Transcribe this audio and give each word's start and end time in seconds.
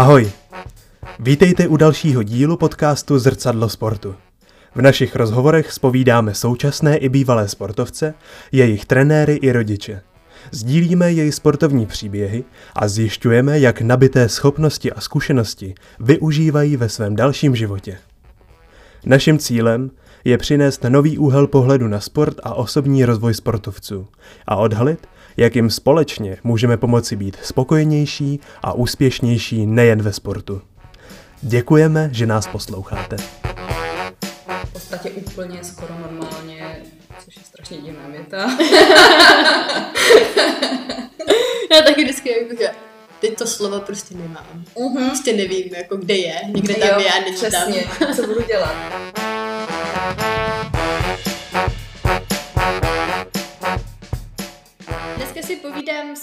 Ahoj! 0.00 0.32
Vítejte 1.18 1.68
u 1.68 1.76
dalšího 1.76 2.22
dílu 2.22 2.56
podcastu 2.56 3.18
Zrcadlo 3.18 3.68
sportu. 3.68 4.14
V 4.74 4.82
našich 4.82 5.16
rozhovorech 5.16 5.72
spovídáme 5.72 6.34
současné 6.34 6.96
i 6.96 7.08
bývalé 7.08 7.48
sportovce, 7.48 8.14
jejich 8.52 8.84
trenéry 8.84 9.34
i 9.34 9.52
rodiče. 9.52 10.02
Sdílíme 10.50 11.12
jejich 11.12 11.34
sportovní 11.34 11.86
příběhy 11.86 12.44
a 12.76 12.88
zjišťujeme, 12.88 13.60
jak 13.60 13.80
nabité 13.80 14.28
schopnosti 14.28 14.92
a 14.92 15.00
zkušenosti 15.00 15.74
využívají 16.00 16.76
ve 16.76 16.88
svém 16.88 17.16
dalším 17.16 17.56
životě. 17.56 17.98
Naším 19.06 19.38
cílem 19.38 19.90
je 20.24 20.38
přinést 20.38 20.84
nový 20.88 21.18
úhel 21.18 21.46
pohledu 21.46 21.88
na 21.88 22.00
sport 22.00 22.36
a 22.42 22.54
osobní 22.54 23.04
rozvoj 23.04 23.34
sportovců 23.34 24.08
a 24.46 24.56
odhalit, 24.56 25.06
jak 25.36 25.56
jim 25.56 25.70
společně 25.70 26.36
můžeme 26.44 26.76
pomoci 26.76 27.16
být 27.16 27.36
spokojenější 27.42 28.40
a 28.62 28.72
úspěšnější 28.72 29.66
nejen 29.66 30.02
ve 30.02 30.12
sportu. 30.12 30.62
Děkujeme, 31.42 32.08
že 32.12 32.26
nás 32.26 32.46
posloucháte. 32.46 33.16
V 34.64 34.72
podstatě 34.72 35.10
úplně 35.10 35.64
skoro 35.64 35.94
normálně, 35.98 36.76
což 37.24 37.36
je 37.36 37.42
strašně 37.42 37.76
divná 37.78 38.08
věta. 38.08 38.36
Já 41.72 41.82
taky 41.82 42.04
vždycky 42.04 42.30
jako, 42.30 42.54
že 42.62 42.70
teď 43.20 43.38
to 43.38 43.46
slovo 43.46 43.80
prostě 43.80 44.14
nemám. 44.14 44.64
Uh-huh. 44.74 45.06
Prostě 45.08 45.32
nevím, 45.32 45.74
jako 45.74 45.96
kde 45.96 46.14
je, 46.14 46.34
někde 46.54 46.74
tam 46.74 46.88
Jo, 46.88 46.98
je 47.00 47.12
a 47.12 47.20
není 47.20 47.36
přesně, 47.36 47.84
tam. 47.98 48.14
co 48.16 48.26
budu 48.26 48.42
dělat. 48.42 48.74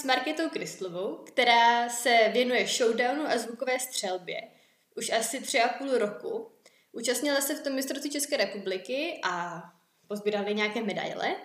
Marketou 0.08 0.48
Kryslovou, 0.48 1.14
která 1.14 1.88
se 1.88 2.30
věnuje 2.32 2.66
showdownu 2.66 3.26
a 3.26 3.38
zvukové 3.38 3.78
střelbě 3.78 4.42
už 4.96 5.10
asi 5.10 5.40
tři 5.40 5.60
a 5.60 5.68
půl 5.68 5.98
roku. 5.98 6.52
Účastnila 6.92 7.40
se 7.40 7.54
v 7.54 7.62
tom 7.62 7.72
mistrovství 7.72 8.10
České 8.10 8.36
republiky 8.36 9.20
a 9.22 9.62
pozbírali 10.06 10.54
nějaké 10.54 10.82
medaile. 10.82 11.36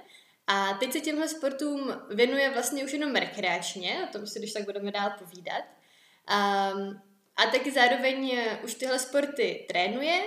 A 0.47 0.73
teď 0.73 0.93
se 0.93 0.99
těmhle 0.99 1.27
sportům 1.27 2.01
věnuje 2.09 2.49
vlastně 2.49 2.83
už 2.83 2.91
jenom 2.93 3.15
rekreačně, 3.15 4.07
o 4.09 4.11
tom 4.13 4.27
si 4.27 4.39
když 4.39 4.53
tak 4.53 4.63
budeme 4.63 4.91
dál 4.91 5.11
povídat. 5.19 5.63
Um, 5.63 7.01
a 7.35 7.45
taky 7.51 7.71
zároveň 7.71 8.38
už 8.63 8.73
tyhle 8.73 8.99
sporty 8.99 9.66
trénuje 9.67 10.23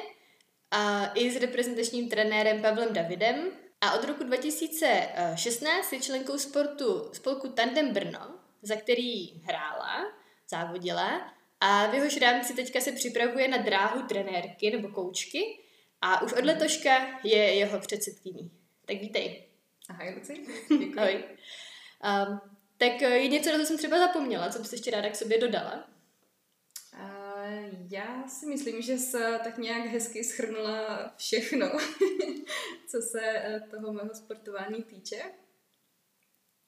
a 0.70 1.12
i 1.14 1.30
s 1.30 1.36
reprezentačním 1.36 2.08
trenérem 2.08 2.62
Pavlem 2.62 2.92
Davidem. 2.92 3.50
A 3.86 3.94
od 3.94 4.04
roku 4.04 4.24
2016 4.24 5.92
je 5.92 6.00
členkou 6.00 6.38
sportu 6.38 7.10
spolku 7.12 7.48
Tandem 7.48 7.92
Brno, 7.92 8.38
za 8.62 8.76
který 8.76 9.42
hrála, 9.44 10.12
závodila 10.48 11.34
a 11.60 11.86
v 11.86 11.94
jehož 11.94 12.16
rámci 12.16 12.54
teďka 12.54 12.80
se 12.80 12.92
připravuje 12.92 13.48
na 13.48 13.56
dráhu 13.56 14.02
trenérky 14.02 14.70
nebo 14.70 14.88
koučky 14.88 15.60
a 16.00 16.22
už 16.22 16.32
od 16.32 16.44
letoška 16.44 17.20
je 17.24 17.54
jeho 17.54 17.80
předsedkyní. 17.80 18.50
Tak 18.86 18.96
vítej. 18.96 19.44
Ahoj, 19.88 20.14
Luci. 20.14 20.46
Ahoj. 20.98 21.24
Um, 22.28 22.40
tak 22.76 23.00
je 23.00 23.28
něco, 23.28 23.52
na 23.52 23.58
co 23.58 23.66
jsem 23.66 23.78
třeba 23.78 23.98
zapomněla, 23.98 24.48
co 24.48 24.58
bys 24.58 24.72
ještě 24.72 24.90
ráda 24.90 25.10
k 25.10 25.16
sobě 25.16 25.38
dodala? 25.38 25.88
Já 27.90 28.28
si 28.28 28.46
myslím, 28.46 28.82
že 28.82 28.98
se 28.98 29.40
tak 29.44 29.58
nějak 29.58 29.86
hezky 29.86 30.24
schrnula 30.24 31.14
všechno, 31.16 31.66
co 32.90 33.02
se 33.02 33.22
eh, 33.22 33.60
toho 33.70 33.92
mého 33.92 34.14
sportování 34.14 34.82
týče. 34.82 35.22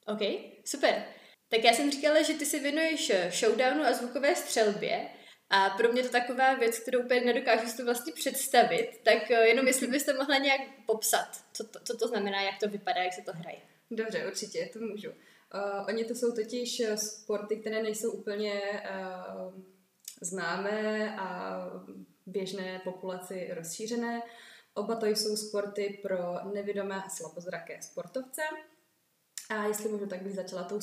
OK, 0.07 0.19
super. 0.65 1.03
Tak 1.49 1.63
já 1.63 1.73
jsem 1.73 1.91
říkala, 1.91 2.21
že 2.21 2.33
ty 2.33 2.45
se 2.45 2.59
věnuješ 2.59 3.09
eh, 3.09 3.31
showdownu 3.31 3.83
a 3.83 3.93
zvukové 3.93 4.35
střelbě 4.35 5.09
a 5.49 5.69
pro 5.69 5.91
mě 5.91 6.03
to 6.03 6.09
taková 6.09 6.53
věc, 6.53 6.79
kterou 6.79 6.99
úplně 6.99 7.21
nedokážu 7.21 7.67
si 7.67 7.77
to 7.77 7.85
vlastně 7.85 8.13
představit, 8.13 8.91
tak 9.03 9.31
eh, 9.31 9.47
jenom 9.47 9.67
jestli 9.67 9.87
byste 9.87 10.13
mohla 10.13 10.37
nějak 10.37 10.61
popsat, 10.85 11.29
co 11.53 11.67
to, 11.67 11.79
co 11.83 11.97
to 11.97 12.07
znamená, 12.07 12.41
jak 12.41 12.59
to 12.59 12.69
vypadá, 12.69 13.03
jak 13.03 13.13
se 13.13 13.21
to 13.21 13.31
hraje. 13.33 13.59
Dobře, 13.91 14.27
určitě, 14.27 14.69
to 14.73 14.79
můžu. 14.79 15.09
Uh, 15.09 15.85
oni 15.87 16.05
to 16.05 16.15
jsou 16.15 16.31
totiž 16.35 16.81
sporty, 16.95 17.55
které 17.55 17.83
nejsou 17.83 18.11
úplně 18.11 18.61
uh, 18.61 19.53
známé 20.21 21.15
a 21.19 21.59
běžné 22.25 22.81
populaci 22.83 23.49
rozšířené. 23.53 24.21
Oba 24.73 24.95
to 24.95 25.05
jsou 25.05 25.37
sporty 25.37 25.99
pro 26.03 26.45
nevědomé 26.53 27.03
a 27.03 27.09
slabozraké 27.09 27.81
sportovce. 27.81 28.41
A 29.49 29.63
jestli 29.63 29.89
můžu, 29.89 30.05
tak 30.05 30.21
bych 30.21 30.35
začala 30.35 30.63
tou 30.63 30.81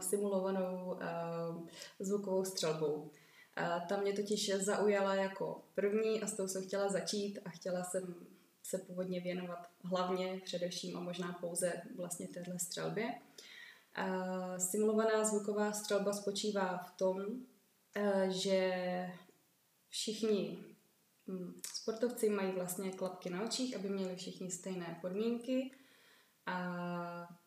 simulovanou, 0.00 0.86
uh, 0.86 1.68
zvukovou 2.00 2.44
střelbou. 2.44 2.94
Uh, 2.94 3.86
ta 3.88 3.96
mě 3.96 4.12
totiž 4.12 4.54
zaujala 4.54 5.14
jako 5.14 5.62
první 5.74 6.22
a 6.22 6.26
s 6.26 6.36
tou 6.36 6.48
jsem 6.48 6.62
chtěla 6.62 6.88
začít 6.88 7.38
a 7.44 7.50
chtěla 7.50 7.84
jsem 7.84 8.14
se 8.62 8.78
původně 8.78 9.20
věnovat 9.20 9.68
hlavně, 9.84 10.40
především 10.44 10.96
a 10.96 11.00
možná 11.00 11.32
pouze 11.40 11.72
vlastně 11.96 12.28
téhle 12.28 12.58
střelbě. 12.58 13.14
Uh, 13.98 14.56
simulovaná 14.58 15.24
zvuková 15.24 15.72
střelba 15.72 16.12
spočívá 16.12 16.76
v 16.76 16.90
tom, 16.90 17.26
že 18.28 18.72
všichni 19.88 20.64
hm, 21.28 21.60
sportovci 21.74 22.28
mají 22.28 22.52
vlastně 22.52 22.92
klapky 22.92 23.30
na 23.30 23.42
očích, 23.42 23.76
aby 23.76 23.88
měli 23.88 24.16
všichni 24.16 24.50
stejné 24.50 24.98
podmínky 25.00 25.70
a 26.46 27.38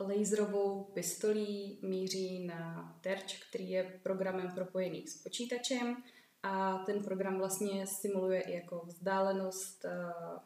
laserovou 0.00 0.84
pistolí 0.84 1.78
míří 1.82 2.46
na 2.46 2.94
terč, 3.00 3.44
který 3.48 3.70
je 3.70 4.00
programem 4.02 4.50
propojený 4.54 5.06
s 5.06 5.22
počítačem 5.22 6.02
a 6.42 6.78
ten 6.78 7.04
program 7.04 7.38
vlastně 7.38 7.86
simuluje 7.86 8.40
i 8.40 8.52
jako 8.52 8.84
vzdálenost 8.86 9.84
uh, 9.84 10.38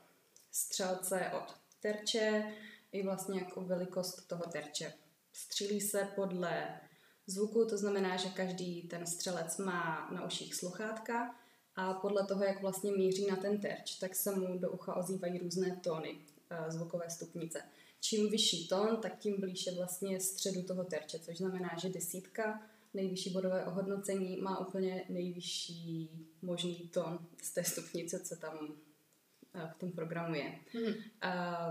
střelce 0.50 1.30
od 1.34 1.56
terče 1.80 2.52
i 2.92 3.02
vlastně 3.02 3.40
jako 3.40 3.60
velikost 3.60 4.28
toho 4.28 4.42
terče. 4.42 4.92
Střílí 5.32 5.80
se 5.80 6.08
podle 6.14 6.80
zvuku, 7.26 7.64
to 7.64 7.78
znamená, 7.78 8.16
že 8.16 8.28
každý 8.28 8.82
ten 8.82 9.06
střelec 9.06 9.58
má 9.58 10.10
na 10.14 10.26
uších 10.26 10.54
sluchátka 10.54 11.34
a 11.76 11.94
podle 11.94 12.26
toho, 12.26 12.44
jak 12.44 12.62
vlastně 12.62 12.92
míří 12.92 13.26
na 13.26 13.36
ten 13.36 13.60
terč, 13.60 13.94
tak 13.94 14.14
se 14.14 14.36
mu 14.36 14.58
do 14.58 14.70
ucha 14.70 14.94
ozývají 14.94 15.38
různé 15.38 15.80
tóny 15.84 16.10
uh, 16.12 16.70
zvukové 16.70 17.10
stupnice. 17.10 17.62
Čím 18.00 18.30
vyšší 18.30 18.68
tón, 18.68 18.96
tak 18.96 19.18
tím 19.18 19.40
blíž 19.40 19.66
je 19.66 19.74
vlastně 19.74 20.20
středu 20.20 20.62
toho 20.62 20.84
terče, 20.84 21.18
což 21.18 21.38
znamená, 21.38 21.70
že 21.76 21.88
desítka, 21.88 22.62
nejvyšší 22.94 23.30
bodové 23.30 23.64
ohodnocení, 23.64 24.36
má 24.36 24.58
úplně 24.58 25.04
nejvyšší 25.08 26.10
možný 26.42 26.74
tón 26.74 27.18
z 27.42 27.52
té 27.52 27.64
stupnice, 27.64 28.20
co 28.20 28.36
tam 28.36 28.58
uh, 28.58 29.70
v 29.70 29.78
tom 29.78 29.92
programu 29.92 30.34
je. 30.34 30.58
Mhm. 30.74 30.94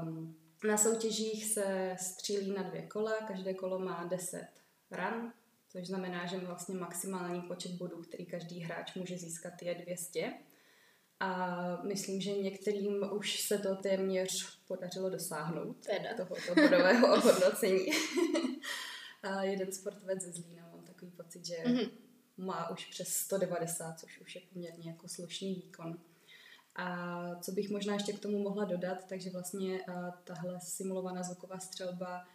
Um, 0.07 0.35
na 0.63 0.77
soutěžích 0.77 1.45
se 1.45 1.95
střílí 1.99 2.51
na 2.51 2.63
dvě 2.63 2.81
kola, 2.81 3.11
každé 3.27 3.53
kolo 3.53 3.79
má 3.79 4.03
10 4.03 4.47
ran, 4.91 5.33
což 5.71 5.87
znamená, 5.87 6.25
že 6.25 6.37
vlastně 6.37 6.75
maximální 6.75 7.41
počet 7.41 7.71
bodů, 7.71 8.01
který 8.01 8.25
každý 8.25 8.59
hráč 8.59 8.95
může 8.95 9.17
získat, 9.17 9.53
je 9.61 9.75
200. 9.75 10.33
A 11.19 11.55
myslím, 11.83 12.21
že 12.21 12.31
některým 12.31 13.11
už 13.13 13.39
se 13.41 13.57
to 13.57 13.75
téměř 13.75 14.59
podařilo 14.67 15.09
dosáhnout 15.09 15.85
Teda. 15.85 16.13
tohoto 16.17 16.55
bodového 16.55 17.07
ohodnocení. 17.17 17.85
A 19.23 19.43
jeden 19.43 19.71
sportovec 19.71 20.21
ze 20.21 20.31
Zlína, 20.31 20.69
mám 20.71 20.83
takový 20.85 21.11
pocit, 21.11 21.45
že 21.45 21.55
Mhm. 21.65 21.89
má 22.37 22.69
už 22.69 22.85
přes 22.85 23.07
190, 23.07 23.99
což 23.99 24.19
už 24.19 24.35
je 24.35 24.41
poměrně 24.53 24.89
jako 24.91 25.07
slušný 25.07 25.55
výkon. 25.55 25.99
A 26.75 27.17
co 27.41 27.51
bych 27.51 27.69
možná 27.69 27.93
ještě 27.93 28.13
k 28.13 28.19
tomu 28.19 28.39
mohla 28.39 28.65
dodat, 28.65 28.97
takže 29.09 29.29
vlastně 29.29 29.81
uh, 29.87 30.09
tahle 30.23 30.59
simulovaná 30.61 31.23
zvuková 31.23 31.59
střelba 31.59 32.27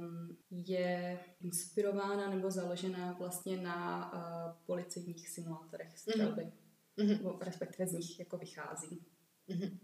um, 0.00 0.36
je 0.50 1.20
inspirována 1.40 2.30
nebo 2.30 2.50
založena 2.50 3.16
vlastně 3.18 3.56
na 3.56 4.10
uh, 4.12 4.52
policejních 4.66 5.28
simulátorech 5.28 5.98
střelby, 5.98 6.52
Mhm. 6.96 7.08
nebo 7.10 7.38
respektive 7.40 7.88
z 7.88 7.92
nich 7.92 8.18
jako 8.18 8.36
vychází. 8.38 9.02
Mhm. 9.48 9.78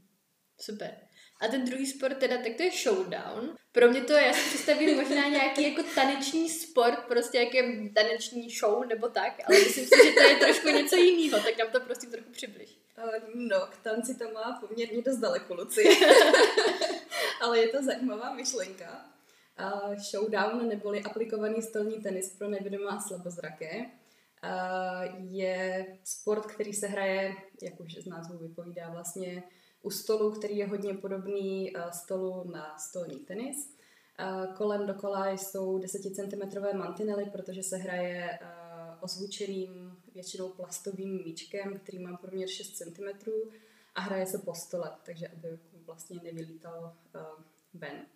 Super. 0.61 0.95
A 1.41 1.49
ten 1.49 1.65
druhý 1.65 1.87
sport 1.87 2.15
teda, 2.19 2.37
tak 2.37 2.57
to 2.57 2.63
je 2.63 2.71
showdown. 2.71 3.57
Pro 3.73 3.89
mě 3.89 4.01
to, 4.01 4.13
já 4.13 4.33
si 4.33 4.49
představím 4.49 4.97
možná 4.97 5.29
nějaký 5.29 5.63
jako 5.63 5.83
taneční 5.95 6.51
sport, 6.51 6.99
prostě 7.09 7.39
jak 7.39 7.55
je 7.55 7.91
taneční 7.95 8.51
show 8.51 8.87
nebo 8.87 9.09
tak, 9.09 9.41
ale 9.47 9.59
myslím 9.59 9.85
si, 9.87 9.95
že 10.07 10.13
to 10.13 10.21
je 10.21 10.37
trošku 10.37 10.69
něco 10.69 10.97
jiného, 10.97 11.43
tak 11.45 11.59
nám 11.59 11.69
to 11.73 11.81
prosím 11.81 12.11
trochu 12.11 12.31
přibliž. 12.31 12.79
Uh, 13.05 13.15
no, 13.35 13.61
k 13.61 13.77
tanci 13.77 14.15
to 14.15 14.31
má 14.31 14.59
poměrně 14.69 15.03
dost 15.03 15.17
daleko, 15.19 15.55
Luci. 15.55 15.85
Ale 17.41 17.59
je 17.59 17.69
to 17.69 17.83
zajímavá 17.83 18.35
myšlenka. 18.35 19.14
Uh, 19.61 19.95
showdown 19.95 20.69
neboli 20.69 21.03
aplikovaný 21.03 21.63
stolní 21.63 22.01
tenis 22.01 22.37
pro 22.39 22.49
nevědomá 22.49 23.01
slabozraké 23.01 23.85
uh, 23.85 25.25
je 25.33 25.87
sport, 26.05 26.47
který 26.47 26.73
se 26.73 26.87
hraje, 26.87 27.35
jak 27.63 27.81
už 27.81 27.95
z 27.95 28.07
názvu 28.07 28.39
vypovídá, 28.39 28.91
vlastně 28.91 29.43
u 29.83 29.91
stolu, 29.91 30.31
který 30.31 30.57
je 30.57 30.67
hodně 30.67 30.95
podobný 30.95 31.73
uh, 31.77 31.91
stolu 31.91 32.51
na 32.51 32.79
stolní 32.79 33.19
tenis. 33.19 33.77
Uh, 34.21 34.55
kolem 34.55 34.87
dokola 34.87 35.31
jsou 35.31 35.79
10 35.79 36.03
cm 36.15 36.77
mantinely, 36.79 37.31
protože 37.31 37.63
se 37.63 37.77
hraje 37.77 38.39
ozvučeným 39.01 39.97
většinou 40.15 40.49
plastovým 40.49 41.25
míčkem, 41.25 41.79
který 41.79 41.99
má 41.99 42.17
průměr 42.17 42.49
6 42.49 42.77
cm 42.77 43.31
a 43.95 44.01
hraje 44.01 44.27
se 44.27 44.39
po 44.39 44.55
stole, 44.55 44.91
takže 45.03 45.29
aby 45.29 45.59
vlastně 45.87 46.21
nevylítal 46.23 46.97
ven. 47.75 48.07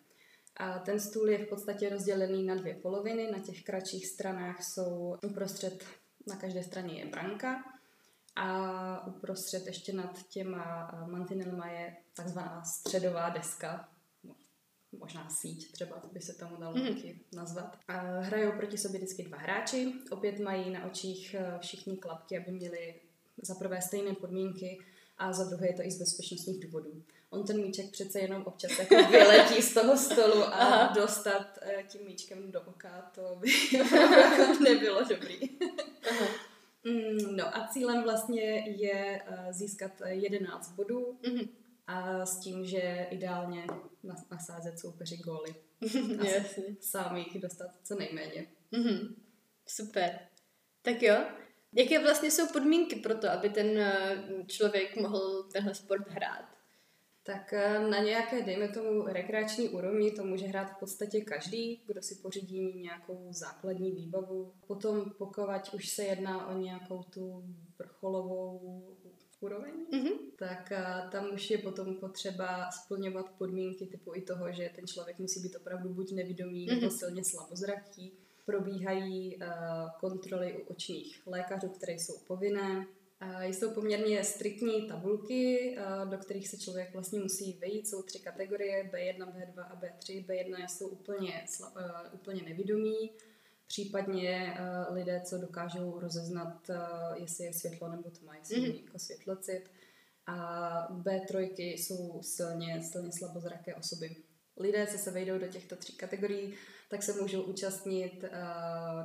A 0.58 0.78
ten 0.78 1.00
stůl 1.00 1.30
je 1.30 1.46
v 1.46 1.48
podstatě 1.48 1.88
rozdělený 1.88 2.46
na 2.46 2.54
dvě 2.54 2.74
poloviny. 2.74 3.30
Na 3.30 3.38
těch 3.38 3.62
kratších 3.62 4.06
stranách 4.06 4.64
jsou 4.64 5.16
uprostřed, 5.26 5.84
na 6.28 6.36
každé 6.36 6.62
straně 6.62 6.98
je 6.98 7.06
branka 7.06 7.64
a 8.36 9.06
uprostřed 9.06 9.66
ještě 9.66 9.92
nad 9.92 10.22
těma 10.28 10.90
mantinelma 11.10 11.66
je 11.66 11.96
takzvaná 12.16 12.62
středová 12.64 13.28
deska, 13.28 13.88
možná 14.92 15.28
síť 15.30 15.72
třeba, 15.72 16.02
by 16.12 16.20
se 16.20 16.34
tomu 16.34 16.56
dalo 16.56 16.76
mm. 16.76 16.94
taky 16.94 17.20
nazvat. 17.34 17.78
A 17.88 18.00
hrajou 18.20 18.52
proti 18.52 18.78
sobě 18.78 18.98
vždycky 18.98 19.22
dva 19.22 19.38
hráči, 19.38 19.92
opět 20.10 20.38
mají 20.38 20.70
na 20.70 20.84
očích 20.84 21.34
eh, 21.34 21.58
všichni 21.60 21.96
klapky, 21.96 22.38
aby 22.38 22.52
měli 22.52 23.00
za 23.42 23.54
prvé 23.54 23.82
stejné 23.82 24.14
podmínky 24.14 24.78
a 25.18 25.32
za 25.32 25.44
druhé 25.44 25.66
je 25.66 25.74
to 25.74 25.82
i 25.82 25.90
z 25.90 25.98
bezpečnostních 25.98 26.60
důvodů. 26.60 27.02
On 27.30 27.46
ten 27.46 27.62
míček 27.62 27.90
přece 27.90 28.20
jenom 28.20 28.42
občas 28.42 28.78
jako 28.78 28.94
vyletí 29.10 29.62
z 29.62 29.74
toho 29.74 29.96
stolu 29.96 30.42
a 30.42 30.50
Aha. 30.50 30.92
dostat 30.94 31.58
uh, 31.62 31.82
tím 31.82 32.04
míčkem 32.04 32.52
do 32.52 32.60
oka, 32.60 33.10
to 33.14 33.36
by 33.40 33.48
nebylo 34.64 35.04
dobrý. 35.04 35.38
Aha. 36.10 36.26
Mm, 36.84 37.36
no 37.36 37.56
a 37.56 37.68
cílem 37.68 38.02
vlastně 38.02 38.42
je 38.68 39.22
uh, 39.28 39.52
získat 39.52 39.92
11 40.04 40.72
bodů 40.72 41.18
mm-hmm. 41.22 41.48
a 41.86 42.26
s 42.26 42.40
tím, 42.40 42.64
že 42.64 43.06
ideálně 43.10 43.66
nasázet 44.30 44.78
soupeři 44.78 45.16
góly. 45.16 45.54
A 46.20 46.44
sám 46.80 47.16
jich 47.16 47.40
dostat 47.40 47.70
co 47.84 47.94
nejméně. 47.94 48.46
Mm-hmm. 48.72 49.14
Super. 49.66 50.18
Tak 50.82 51.02
jo, 51.02 51.16
Jaké 51.72 51.98
vlastně 51.98 52.30
jsou 52.30 52.46
podmínky 52.52 52.96
pro 52.96 53.14
to, 53.14 53.30
aby 53.30 53.50
ten 53.50 53.78
eh, 53.78 54.24
člověk 54.46 54.96
mohl 54.96 55.42
tenhle 55.42 55.74
sport 55.74 56.08
hrát? 56.08 56.57
Tak 57.28 57.52
eh, 57.52 57.88
na 57.88 57.98
nějaké, 57.98 58.42
dejme 58.42 58.68
tomu, 58.68 59.02
rekreační 59.06 59.68
úrovni 59.68 60.10
to 60.10 60.24
může 60.24 60.46
hrát 60.46 60.70
v 60.70 60.78
podstatě 60.80 61.20
každý, 61.20 61.82
kdo 61.86 62.02
si 62.02 62.14
pořídí 62.14 62.72
nějakou 62.74 63.26
základní 63.30 63.92
výbavu. 63.92 64.52
Potom 64.66 65.10
pokud 65.18 65.48
už 65.74 65.88
se 65.88 66.04
jedná 66.04 66.48
o 66.48 66.58
nějakou 66.58 67.02
tu 67.02 67.44
vrcholovou 67.78 68.82
úroveň, 69.40 69.72
mm-hmm. 69.92 70.18
tak 70.38 70.72
uh, 70.72 71.10
tam 71.10 71.26
už 71.34 71.50
je 71.50 71.58
potom 71.58 71.94
potřeba 71.94 72.70
splňovat 72.70 73.30
podmínky 73.38 73.86
typu 73.86 74.14
i 74.14 74.20
toho, 74.20 74.52
že 74.52 74.70
ten 74.74 74.86
člověk 74.86 75.18
musí 75.18 75.40
být 75.40 75.56
opravdu 75.56 75.88
buď 75.88 76.12
nevidomý 76.12 76.68
mm-hmm. 76.68 76.80
nebo 76.80 76.90
silně 76.90 77.24
slabozraký 77.24 78.12
probíhají 78.46 79.36
uh, 79.36 79.42
kontroly 80.00 80.62
u 80.62 80.72
očních 80.72 81.22
lékařů, 81.26 81.68
které 81.68 81.92
jsou 81.92 82.14
povinné. 82.26 82.86
Uh, 83.22 83.42
jsou 83.42 83.70
poměrně 83.70 84.24
striktní 84.24 84.88
tabulky, 84.88 85.76
uh, 85.78 86.10
do 86.10 86.18
kterých 86.18 86.48
se 86.48 86.58
člověk 86.58 86.92
vlastně 86.92 87.20
musí 87.20 87.52
vejít. 87.52 87.88
Jsou 87.88 88.02
tři 88.02 88.18
kategorie, 88.18 88.90
B1, 88.92 89.18
B2 89.18 89.62
a 89.62 89.80
B3. 89.80 90.26
B1 90.26 90.66
jsou 90.66 90.88
úplně, 90.88 91.44
uh, 91.60 91.68
úplně 92.12 92.42
nevidomí, 92.42 93.12
případně 93.66 94.56
lidé, 94.90 95.22
co 95.24 95.38
dokážou 95.38 96.00
rozeznat, 96.00 96.70
jestli 97.14 97.44
je 97.44 97.52
světlo 97.52 97.88
nebo 97.88 98.10
tma, 98.10 98.36
jestli 98.36 98.56
mm-hmm. 98.56 98.84
jako 98.84 98.98
světlocit. 98.98 99.70
A 100.26 100.88
B3 101.02 101.72
jsou 101.72 102.22
silně, 102.22 102.82
silně 102.82 103.12
slabozraké 103.12 103.74
osoby. 103.74 104.16
Lidé, 104.56 104.86
co 104.86 104.98
se 104.98 105.10
vejdou 105.10 105.38
do 105.38 105.46
těchto 105.46 105.76
tří 105.76 105.92
kategorií, 105.96 106.54
tak 106.88 107.02
se 107.02 107.20
můžou 107.20 107.42
účastnit 107.42 108.24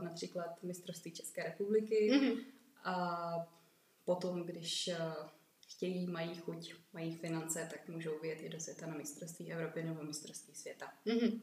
například 0.02 0.64
mistrovství 0.64 1.12
České 1.12 1.44
republiky 1.44 2.10
mm-hmm. 2.12 2.44
a 2.84 3.63
potom, 4.06 4.44
když 4.44 4.90
uh, 5.00 5.30
chtějí, 5.68 6.08
mají 6.08 6.36
chuť, 6.36 6.74
mají 6.94 7.16
finance, 7.16 7.68
tak 7.72 7.88
můžou 7.88 8.20
vyjet 8.20 8.40
i 8.42 8.50
do 8.50 8.60
světa 8.60 8.86
na 8.86 8.96
mistrovství 8.96 9.54
Evropy 9.54 9.84
nebo 9.84 10.04
mistrovství 10.04 10.56
světa. 10.56 10.94
Mm-hmm. 11.06 11.42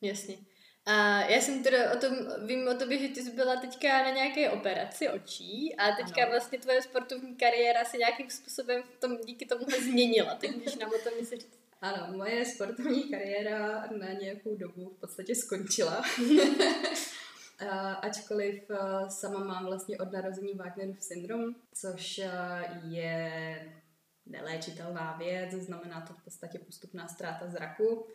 Jasně. 0.00 0.38
A 0.86 1.20
já 1.20 1.40
jsem 1.40 1.62
teda 1.62 1.92
o 1.92 1.96
tom, 1.96 2.16
vím 2.46 2.68
o 2.68 2.74
tobě, 2.74 2.98
že 2.98 3.08
ty 3.08 3.22
jsi 3.22 3.30
byla 3.30 3.56
teďka 3.56 4.02
na 4.02 4.10
nějaké 4.10 4.50
operaci 4.50 5.08
očí 5.08 5.76
a 5.76 5.96
teďka 5.96 6.22
ano. 6.22 6.30
vlastně 6.30 6.58
tvoje 6.58 6.82
sportovní 6.82 7.36
kariéra 7.36 7.84
se 7.84 7.96
nějakým 7.96 8.30
způsobem 8.30 8.82
v 8.96 9.00
tom, 9.00 9.16
díky 9.26 9.46
tomu 9.46 9.64
změnila. 9.82 10.34
Tak 10.34 10.50
můžeš 10.56 10.76
nám 10.76 10.90
o 10.90 11.08
tom 11.08 11.18
něco 11.20 11.36
říct? 11.36 11.58
Ano, 11.80 12.16
moje 12.16 12.44
sportovní 12.44 13.10
kariéra 13.10 13.88
na 13.98 14.12
nějakou 14.12 14.56
dobu 14.56 14.88
v 14.96 15.00
podstatě 15.00 15.34
skončila. 15.34 16.02
Ačkoliv 18.02 18.70
sama 19.08 19.44
mám 19.44 19.66
vlastně 19.66 19.98
od 19.98 20.12
narození 20.12 20.54
Wagnerův 20.54 21.02
syndrom, 21.02 21.54
což 21.74 22.20
je 22.84 23.72
neléčitelná 24.26 25.16
věc, 25.16 25.50
znamená 25.50 26.00
to 26.00 26.14
v 26.14 26.24
podstatě 26.24 26.58
postupná 26.58 27.08
ztráta 27.08 27.48
zraku, 27.48 28.06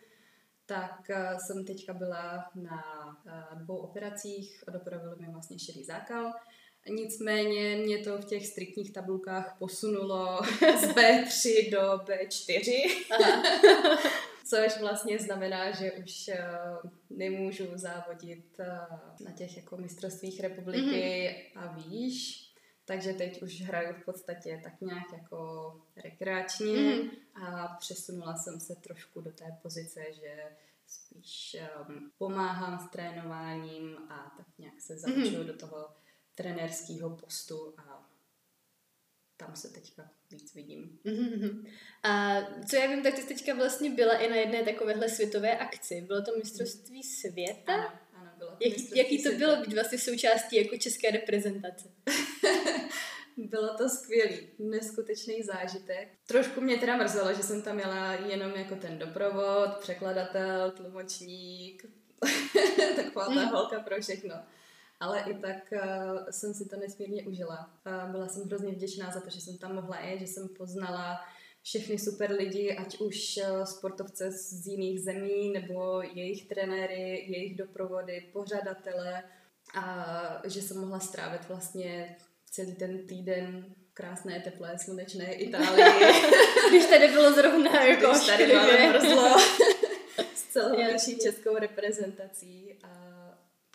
tak 0.66 1.10
jsem 1.38 1.64
teďka 1.64 1.94
byla 1.94 2.50
na 2.54 2.82
dvou 3.54 3.76
operacích, 3.76 4.64
odopravili 4.68 5.16
mi 5.20 5.32
vlastně 5.32 5.58
šedý 5.58 5.84
zákal 5.84 6.32
Nicméně 6.90 7.76
mě 7.76 7.98
to 7.98 8.18
v 8.18 8.24
těch 8.24 8.46
striktních 8.46 8.92
tabulkách 8.92 9.56
posunulo 9.58 10.40
z 10.80 10.88
B3 10.88 11.70
do 11.70 11.80
B4. 11.80 12.72
Což 14.48 14.80
vlastně 14.80 15.18
znamená, 15.18 15.70
že 15.70 15.92
už 15.92 16.28
eh, 16.28 16.48
nemůžu 17.10 17.64
závodit 17.74 18.60
eh, 18.60 18.66
na 19.24 19.32
těch 19.32 19.56
jako 19.56 19.76
mistrovstvích 19.76 20.40
republiky 20.40 20.90
mm-hmm. 20.90 21.60
a 21.60 21.72
výš. 21.72 22.44
Takže 22.84 23.12
teď 23.12 23.42
už 23.42 23.60
hraju 23.60 23.94
v 23.94 24.04
podstatě 24.04 24.60
tak 24.64 24.80
nějak 24.80 25.12
jako 25.12 25.72
rekreačně 26.04 26.66
mm-hmm. 26.66 27.10
a 27.34 27.76
přesunula 27.78 28.36
jsem 28.36 28.60
se 28.60 28.74
trošku 28.74 29.20
do 29.20 29.32
té 29.32 29.58
pozice, 29.62 30.00
že 30.12 30.42
spíš 30.86 31.56
um, 31.88 32.10
pomáhám 32.18 32.78
s 32.78 32.90
trénováním 32.90 33.96
a 34.10 34.34
tak 34.36 34.46
nějak 34.58 34.80
se 34.80 34.98
započuju 34.98 35.42
mm-hmm. 35.42 35.46
do 35.46 35.56
toho 35.56 35.88
trenérského 36.34 37.16
postu 37.16 37.74
a 37.78 38.07
tam 39.38 39.56
se 39.56 39.68
teďka 39.68 40.10
víc 40.30 40.54
vidím. 40.54 40.98
Mm-hmm. 41.04 41.66
A 42.02 42.40
co 42.68 42.76
já 42.76 42.86
vím, 42.86 43.02
tak 43.02 43.14
ty 43.14 43.22
teďka 43.22 43.54
vlastně 43.54 43.90
byla 43.90 44.14
i 44.14 44.30
na 44.30 44.36
jedné 44.36 44.64
takovéhle 44.64 45.08
světové 45.08 45.58
akci. 45.58 46.00
Bylo 46.00 46.22
to 46.22 46.36
mistrovství 46.36 47.02
světa? 47.02 47.74
Ano, 47.74 47.90
ano 48.14 48.30
bylo 48.38 48.50
to 48.50 48.56
jaký, 48.64 48.98
jaký 48.98 49.22
to 49.22 49.30
světa. 49.30 49.38
bylo 49.38 49.56
být 49.56 49.74
vlastně 49.74 49.98
součástí 49.98 50.56
jako 50.56 50.76
české 50.76 51.10
reprezentace? 51.10 51.88
bylo 53.36 53.76
to 53.76 53.88
skvělý, 53.88 54.48
neskutečný 54.58 55.42
zážitek. 55.42 56.08
Trošku 56.26 56.60
mě 56.60 56.76
teda 56.76 56.96
mrzelo, 56.96 57.34
že 57.34 57.42
jsem 57.42 57.62
tam 57.62 57.76
měla 57.76 58.12
jenom 58.12 58.52
jako 58.52 58.76
ten 58.76 58.98
doprovod, 58.98 59.76
překladatel, 59.80 60.70
tlumočník, 60.70 61.84
taková 62.96 63.24
ta 63.24 63.30
mm. 63.30 63.48
holka 63.48 63.80
pro 63.80 64.00
všechno 64.00 64.34
ale 65.00 65.20
i 65.20 65.34
tak 65.34 65.72
uh, 65.72 65.80
jsem 66.30 66.54
si 66.54 66.68
to 66.68 66.76
nesmírně 66.76 67.22
užila. 67.26 67.70
Uh, 67.86 68.10
byla 68.10 68.28
jsem 68.28 68.42
hrozně 68.42 68.72
vděčná 68.72 69.10
za 69.10 69.20
to, 69.20 69.30
že 69.30 69.40
jsem 69.40 69.58
tam 69.58 69.74
mohla 69.74 70.00
jít, 70.00 70.20
že 70.20 70.26
jsem 70.26 70.48
poznala 70.48 71.20
všechny 71.62 71.98
super 71.98 72.32
lidi, 72.32 72.76
ať 72.76 73.00
už 73.00 73.38
uh, 73.42 73.64
sportovce 73.64 74.30
z 74.30 74.66
jiných 74.66 75.00
zemí, 75.00 75.52
nebo 75.52 76.02
jejich 76.02 76.48
trenéry, 76.48 77.26
jejich 77.28 77.56
doprovody, 77.56 78.30
pořadatele 78.32 79.22
a 79.74 80.42
že 80.44 80.62
jsem 80.62 80.80
mohla 80.80 81.00
strávit 81.00 81.48
vlastně 81.48 82.16
celý 82.50 82.74
ten 82.74 83.06
týden 83.06 83.74
krásné, 83.94 84.40
teplé, 84.40 84.78
slunečné 84.78 85.34
Itálii. 85.34 85.84
Když 86.70 86.86
tady 86.86 87.08
bylo 87.08 87.32
zrovna 87.32 87.84
jako 87.84 88.10
Když 88.10 88.26
tady 88.26 88.46
bylo 88.46 88.88
mrzlo 88.92 89.38
s 90.34 90.42
celou 90.42 90.82
naší 90.92 91.18
českou 91.18 91.56
reprezentací 91.56 92.78
a 92.82 93.07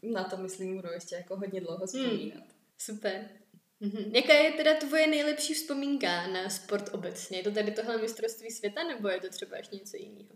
na 0.04 0.24
to 0.24 0.38
myslím 0.38 0.76
budu 0.76 0.92
ještě 0.92 1.16
jako 1.16 1.36
hodně 1.36 1.62
dlouho 1.62 1.86
vzpomínat. 1.86 2.38
Hmm. 2.38 2.52
Super. 2.78 3.30
Mhm. 3.80 4.16
Jaká 4.16 4.34
je 4.34 4.52
teda 4.52 4.74
tvoje 4.74 5.08
nejlepší 5.08 5.54
vzpomínka 5.54 6.28
na 6.28 6.50
sport 6.50 6.90
obecně? 6.94 7.38
Je 7.38 7.44
to 7.44 7.52
tady 7.52 7.72
tohle 7.72 7.98
mistrovství 7.98 8.52
světa 8.52 8.84
nebo 8.84 9.10
je 9.10 9.20
to 9.20 9.30
třeba 9.30 9.58
ještě 9.58 9.76
něco 9.76 9.98
jiného? 9.98 10.36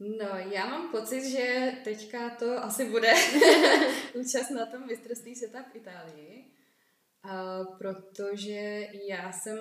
No, 0.00 0.28
já 0.52 0.66
mám 0.66 0.90
pocit, 0.90 1.30
že 1.30 1.72
teďka 1.84 2.30
to 2.30 2.64
asi 2.64 2.90
bude 2.90 3.12
účast 4.14 4.50
na 4.50 4.66
tom 4.66 4.86
mistrovství 4.86 5.34
světa 5.34 5.62
v 5.62 5.76
Itálii, 5.76 6.44
a 7.22 7.64
protože 7.64 8.88
já 9.08 9.32
jsem, 9.32 9.58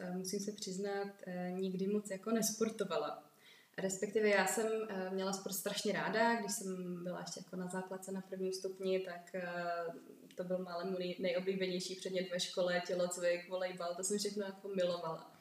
eh, 0.00 0.10
musím 0.10 0.40
se 0.40 0.52
přiznat, 0.52 1.08
eh, 1.26 1.52
nikdy 1.52 1.86
moc 1.86 2.10
jako 2.10 2.30
nesportovala. 2.30 3.31
Respektive 3.78 4.28
já 4.28 4.46
jsem 4.46 4.66
eh, 4.88 5.10
měla 5.10 5.32
sport 5.32 5.52
strašně 5.52 5.92
ráda, 5.92 6.40
když 6.40 6.52
jsem 6.52 7.04
byla 7.04 7.20
ještě 7.20 7.40
jako 7.40 7.56
na 7.56 7.68
základce 7.68 8.12
na 8.12 8.20
prvním 8.20 8.52
stupni, 8.52 9.00
tak 9.00 9.34
eh, 9.34 9.44
to 10.34 10.44
byl 10.44 10.58
málem 10.58 10.90
můj 10.90 11.16
nejoblíbenější 11.18 11.94
předmět 11.94 12.30
ve 12.30 12.40
škole, 12.40 12.82
tělocvik, 12.86 13.48
volejbal, 13.48 13.94
to 13.94 14.04
jsem 14.04 14.18
všechno 14.18 14.46
jako 14.46 14.68
milovala. 14.68 15.32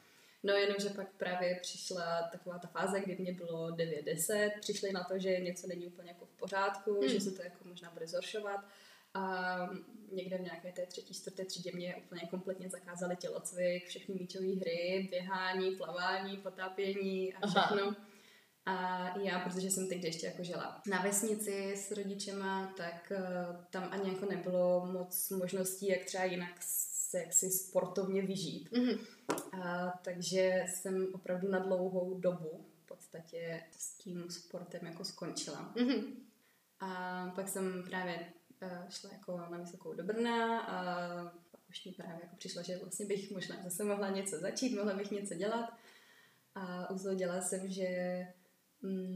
No 0.44 0.54
jenomže 0.54 0.90
pak 0.90 1.08
právě 1.18 1.60
přišla 1.62 2.30
taková 2.32 2.60
ta 2.60 2.68
fáze, 2.68 3.00
kdy 3.00 3.16
mě 3.20 3.34
bylo 3.34 3.70
9-10, 3.70 4.50
přišli 4.60 4.92
na 4.92 5.04
to, 5.04 5.20
že 5.20 5.40
něco 5.40 5.68
není 5.68 5.88
úplně 5.88 6.10
jako 6.10 6.26
v 6.26 6.40
pořádku, 6.40 7.00
hmm. 7.00 7.10
že 7.10 7.22
se 7.22 7.32
to 7.32 7.44
jako 7.44 7.68
možná 7.68 7.90
bude 7.92 8.08
zhoršovat 8.08 8.66
A 9.14 9.56
někde 10.12 10.38
v 10.38 10.42
nějaké 10.42 10.72
té 10.72 10.86
třetí, 10.86 11.14
čtvrté 11.14 11.46
třídě 11.46 11.72
mě 11.74 11.96
úplně 11.96 12.22
kompletně 12.22 12.70
zakázali 12.70 13.16
tělocvik, 13.16 13.88
všechny 13.88 14.16
míčové 14.16 14.56
hry, 14.56 15.08
běhání, 15.12 15.76
plavání, 15.76 16.38
potápění 16.38 17.34
a 17.34 17.48
všechno. 17.48 17.82
Aha. 17.82 18.11
A 18.66 19.08
já, 19.20 19.40
protože 19.40 19.72
jsem 19.72 19.90
teď 19.90 20.04
ještě 20.04 20.26
jako 20.26 20.44
žila 20.44 20.82
na 20.88 21.02
vesnici 21.02 21.74
s 21.76 21.92
rodičema, 21.92 22.74
tak 22.78 23.12
uh, 23.12 23.56
tam 23.70 23.88
ani 23.92 24.14
jako 24.14 24.26
nebylo 24.26 24.86
moc 24.86 25.30
možností, 25.30 25.88
jak 25.88 26.06
třeba 26.06 26.24
jinak 26.24 26.56
se 26.62 27.20
jaksi 27.20 27.50
sportovně 27.50 28.22
vyžít. 28.22 28.72
Mm-hmm. 28.72 29.00
A, 29.62 29.90
takže 30.04 30.64
jsem 30.68 31.08
opravdu 31.14 31.52
na 31.52 31.60
dlouhou 31.60 32.20
dobu 32.20 32.66
v 32.84 32.88
podstatě 32.88 33.64
s 33.72 33.98
tím 33.98 34.30
sportem 34.30 34.86
jako 34.86 35.06
skončila. 35.06 35.74
Mm-hmm. 35.76 36.04
A 36.80 37.26
pak 37.36 37.48
jsem 37.48 37.84
právě 37.90 38.34
uh, 38.62 38.90
šla 38.90 39.10
jako 39.14 39.38
na 39.38 39.58
vysokou 39.58 39.94
do 39.94 40.04
Brna 40.04 40.60
a 40.62 41.06
pak 41.52 41.62
už 41.70 41.86
mi 41.86 41.92
právě 41.92 42.20
jako 42.24 42.36
přišlo, 42.36 42.64
že 42.64 42.78
vlastně 42.78 43.06
bych 43.06 43.32
možná 43.32 43.56
zase 43.64 43.84
mohla 43.84 44.10
něco 44.10 44.40
začít, 44.40 44.76
mohla 44.76 44.94
bych 44.94 45.12
něco 45.12 45.36
dělat. 45.36 45.74
A 46.56 46.90
uzhodila 46.90 47.42
jsem, 47.42 47.72
že 47.72 47.88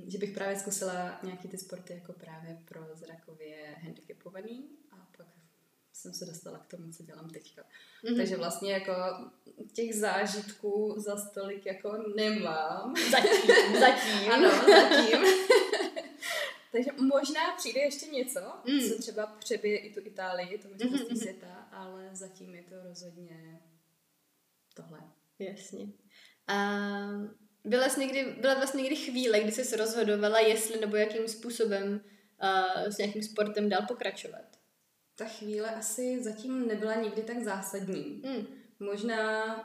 že 0.08 0.18
bych 0.18 0.32
právě 0.32 0.60
zkusila 0.60 1.20
nějaký 1.24 1.48
ty 1.48 1.58
sporty 1.58 1.94
jako 1.94 2.14
právě 2.14 2.58
pro 2.66 2.82
zrakově 2.94 3.76
handicapovaný 3.84 4.70
a 4.92 4.96
pak 5.18 5.28
jsem 5.94 6.14
se 6.14 6.26
dostala 6.26 6.60
k 6.60 6.68
tomu, 6.68 6.92
co 6.92 7.04
dělám 7.04 7.30
teďka. 7.30 7.62
Mm-hmm. 7.62 8.18
Takže 8.18 8.38
vlastně 8.38 8.74
jako 8.74 8.94
těch 9.74 9.96
zážitků 9.96 10.96
za 10.98 11.18
stolik 11.18 11.66
jako 11.66 11.98
nemám. 12.16 12.96
Zatím, 13.12 13.52
zatím. 13.80 14.32
ano, 14.32 14.50
zatím. 14.50 15.20
Takže 16.72 16.92
možná 16.92 17.56
přijde 17.58 17.82
ještě 17.82 18.06
něco, 18.06 18.40
mm. 18.66 18.80
co 18.80 19.02
třeba 19.02 19.26
přebije 19.26 19.78
i 19.78 19.94
tu 19.94 20.00
Itálii, 20.04 20.58
to 20.58 20.68
mistrovství 20.68 21.16
mm-hmm. 21.16 21.20
světa, 21.20 21.68
ale 21.72 22.10
zatím 22.14 22.56
je 22.56 22.64
to 22.64 22.76
rozhodně 22.84 23.62
tohle. 24.74 25.00
Jasně. 25.40 25.88
Um 26.50 27.45
byla 27.66 27.90
jsi 27.90 28.00
někdy, 28.00 28.36
byla 28.42 28.54
vlastně 28.54 28.82
někdy 28.82 28.96
chvíle, 28.96 29.40
kdy 29.40 29.52
jsi 29.52 29.66
se 29.66 29.76
rozhodovala, 29.76 30.40
jestli 30.40 30.80
nebo 30.80 30.96
jakým 30.96 31.28
způsobem 31.28 32.02
uh, 32.44 32.92
s 32.92 32.98
nějakým 32.98 33.24
sportem 33.24 33.70
dál 33.70 33.82
pokračovat? 33.88 34.46
Ta 35.16 35.26
chvíle 35.26 35.76
asi 35.76 36.24
zatím 36.24 36.68
nebyla 36.68 36.96
nikdy 36.96 37.22
tak 37.22 37.44
zásadní. 37.44 38.22
Hmm. 38.26 38.48
Možná 38.80 39.56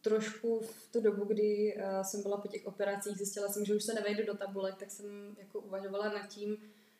trošku 0.00 0.60
v 0.60 0.92
tu 0.92 1.00
dobu, 1.00 1.24
kdy 1.24 1.76
uh, 1.76 2.02
jsem 2.02 2.22
byla 2.22 2.36
po 2.36 2.48
těch 2.48 2.66
operacích, 2.66 3.16
zjistila 3.16 3.48
jsem, 3.48 3.64
že 3.64 3.74
už 3.74 3.84
se 3.84 3.94
nevejdu 3.94 4.26
do 4.26 4.36
tabulek, 4.36 4.74
tak 4.76 4.90
jsem 4.90 5.36
jako 5.38 5.60
uvažovala 5.60 6.08
nad 6.08 6.28
tím, 6.28 6.56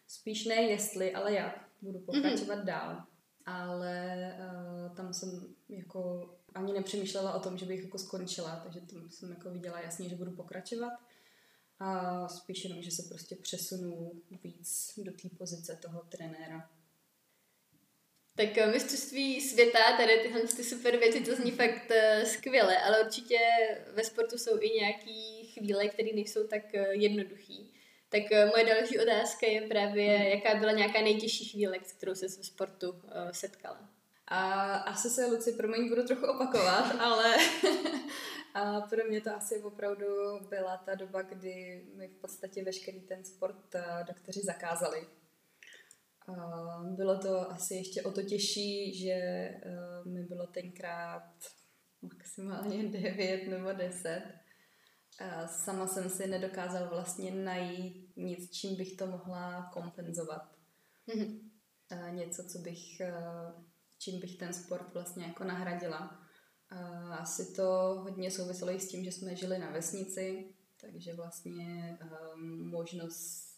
spíš 0.07 0.45
ne 0.45 0.55
jestli, 0.55 1.13
ale 1.13 1.33
jak 1.33 1.69
budu 1.83 1.99
pokračovat 1.99 2.59
mm-hmm. 2.59 2.65
dál. 2.65 3.03
Ale 3.47 4.17
uh, 4.39 4.97
tam 4.97 5.15
jsem 5.15 5.55
jako 5.69 6.31
ani 6.55 6.73
nepřemýšlela 6.73 7.35
o 7.35 7.41
tom, 7.41 7.59
že 7.59 7.67
bych 7.67 7.83
jako 7.83 7.99
skončila, 7.99 8.61
takže 8.65 8.81
tam 8.81 9.11
jsem 9.11 9.31
jako 9.31 9.51
viděla 9.51 9.81
jasně, 9.81 10.09
že 10.09 10.17
budu 10.17 10.31
pokračovat 10.31 10.93
a 11.81 12.29
spíš 12.29 12.65
jenom, 12.65 12.83
že 12.83 12.91
se 12.91 13.03
prostě 13.09 13.37
přesunu 13.37 14.23
víc 14.45 14.93
do 14.97 15.13
té 15.13 15.29
pozice 15.39 15.79
toho 15.83 16.01
trenéra. 16.09 16.71
Tak 18.37 18.59
eh, 18.59 18.67
mistrovství 18.67 19.41
světa, 19.41 19.79
tady 19.97 20.19
tyhle 20.23 20.41
ty 20.41 20.65
super 20.65 20.97
věci, 20.97 21.21
to 21.21 21.37
zní 21.37 21.51
fakt 21.51 21.91
uh, 21.91 22.25
skvěle, 22.25 22.79
ale 22.79 23.05
určitě 23.05 23.39
ve 23.93 24.05
sportu 24.05 24.39
jsou 24.39 24.61
i 24.61 24.71
nějaké 24.71 25.47
chvíle, 25.53 25.89
které 25.89 26.09
nejsou 26.15 26.47
tak 26.47 26.63
uh, 26.75 26.81
jednoduchý. 26.91 27.73
Tak 28.09 28.23
moje 28.31 28.65
další 28.65 28.99
otázka 28.99 29.47
je 29.47 29.61
právě, 29.61 30.19
hmm. 30.19 30.27
jaká 30.27 30.59
byla 30.59 30.73
nějaká 30.73 31.01
nejtěžší 31.01 31.45
chvíle, 31.45 31.79
s 31.87 31.93
kterou 31.93 32.15
se 32.15 32.27
ve 32.27 32.45
sportu 32.45 33.03
setkala? 33.33 33.98
A 34.31 34.75
asi 34.75 35.11
se, 35.11 35.27
Luci, 35.27 35.53
promiň, 35.53 35.89
budu 35.89 36.05
trochu 36.05 36.27
opakovat, 36.27 36.95
ale 37.01 37.35
a 38.55 38.81
pro 38.81 39.05
mě 39.09 39.21
to 39.21 39.35
asi 39.35 39.63
opravdu 39.63 40.07
byla 40.49 40.77
ta 40.77 40.95
doba, 40.95 41.23
kdy 41.23 41.87
mi 41.95 42.09
v 42.09 42.21
podstatě 42.21 42.65
veškerý 42.65 43.01
ten 43.01 43.25
sport 43.25 43.75
eh, 43.75 44.05
doktoři 44.07 44.41
zakázali. 44.41 45.07
Bylo 46.97 47.19
to 47.19 47.51
asi 47.51 47.75
ještě 47.75 48.03
o 48.03 48.13
to 48.13 48.23
těžší, 48.23 48.95
že 48.99 49.13
eh, 49.13 49.61
mi 50.05 50.23
bylo 50.23 50.47
tenkrát 50.47 51.33
maximálně 52.03 52.89
9 52.89 53.49
nebo 53.49 53.73
10. 53.73 54.23
Sama 55.47 55.87
jsem 55.87 56.11
si 56.11 56.27
nedokázala 56.27 56.89
vlastně 56.89 57.31
najít 57.31 58.17
nic, 58.17 58.51
čím 58.51 58.77
bych 58.77 58.97
to 58.97 59.07
mohla 59.07 59.71
kompenzovat. 59.73 60.43
Mm-hmm. 61.09 61.41
Něco, 62.11 62.45
co 62.45 62.59
bych 62.59 63.01
eh, 63.01 63.13
čím 63.99 64.21
bych 64.21 64.37
ten 64.37 64.53
sport 64.53 64.95
vlastně 64.95 65.25
jako 65.25 65.45
nahradila. 65.45 66.21
Asi 67.11 67.53
to 67.53 67.63
hodně 68.03 68.31
souviselo 68.31 68.71
i 68.71 68.81
s 68.81 68.89
tím, 68.89 69.05
že 69.05 69.13
jsme 69.13 69.37
žili 69.37 69.59
na 69.59 69.71
vesnici, 69.71 70.55
takže 70.81 71.15
vlastně 71.15 71.99
um, 72.35 72.71
možnost 72.71 73.49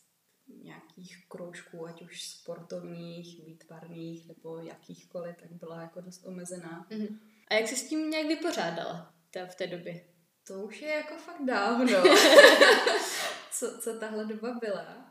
nějakých 0.63 1.25
kroužků, 1.29 1.87
ať 1.87 2.03
už 2.03 2.23
sportovních, 2.23 3.45
výtvarných 3.45 4.29
nebo 4.29 4.59
jakýchkoliv, 4.59 5.37
tak 5.37 5.53
byla 5.53 5.81
jako 5.81 6.01
dost 6.01 6.27
omezená. 6.27 6.87
Mm-hmm. 6.91 7.19
A 7.49 7.55
jak 7.55 7.69
se 7.69 7.77
s 7.77 7.89
tím 7.89 8.11
nějak 8.11 8.27
vypořádala 8.27 9.15
v 9.51 9.55
té 9.55 9.67
době? 9.67 10.05
To 10.47 10.55
už 10.55 10.83
je 10.83 10.89
jako 10.89 11.15
fakt 11.15 11.45
dávno, 11.45 12.03
co, 13.51 13.79
co 13.79 13.99
tahle 13.99 14.25
doba 14.25 14.59
byla. 14.61 15.10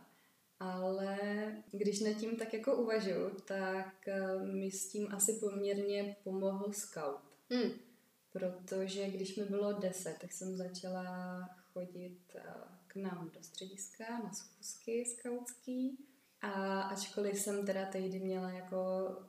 Ale 0.59 1.17
když 1.71 1.99
nad 1.99 2.13
tím 2.13 2.35
tak 2.35 2.53
jako 2.53 2.75
uvažuji, 2.75 3.29
tak 3.45 4.07
eh, 4.07 4.37
mi 4.39 4.71
s 4.71 4.89
tím 4.89 5.07
asi 5.11 5.33
poměrně 5.33 6.15
pomohl 6.23 6.73
scout. 6.73 7.21
Hmm. 7.49 7.71
Protože 8.31 9.09
když 9.09 9.35
mi 9.35 9.45
bylo 9.45 9.73
deset, 9.73 10.17
tak 10.21 10.31
jsem 10.31 10.57
začala 10.57 11.49
chodit 11.73 12.19
eh, 12.35 12.41
k 12.87 12.95
nám 12.95 13.31
do 13.35 13.43
střediska 13.43 14.03
na 14.23 14.33
schůzky 14.33 15.05
skautský. 15.05 15.97
A 16.41 16.81
ačkoliv 16.81 17.39
jsem 17.39 17.65
teda 17.65 17.85
tehdy 17.85 18.19
měla 18.19 18.49
jako 18.49 18.77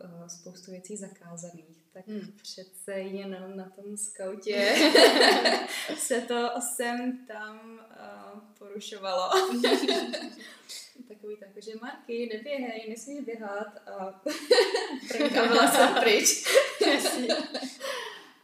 uh, 0.05 0.27
spoustu 0.27 0.71
věcí 0.71 0.97
zakázaných, 0.97 1.80
tak 1.93 2.09
hmm. 2.09 2.33
přece 2.43 2.93
jenom 2.93 3.57
na 3.57 3.71
tom 3.71 3.97
skautě 3.97 4.75
se 5.97 6.21
to 6.21 6.51
sem 6.61 7.27
tam 7.27 7.81
uh, 8.35 8.41
porušovalo. 8.59 9.31
takový 11.09 11.37
tak, 11.37 11.63
že 11.63 11.73
Marky, 11.83 12.29
neběhej, 12.33 12.91
nesmíš 12.91 13.21
běhat 13.21 13.89
a 13.89 14.23
byla 15.49 15.71
jsem 15.71 15.95
pryč. 15.95 16.45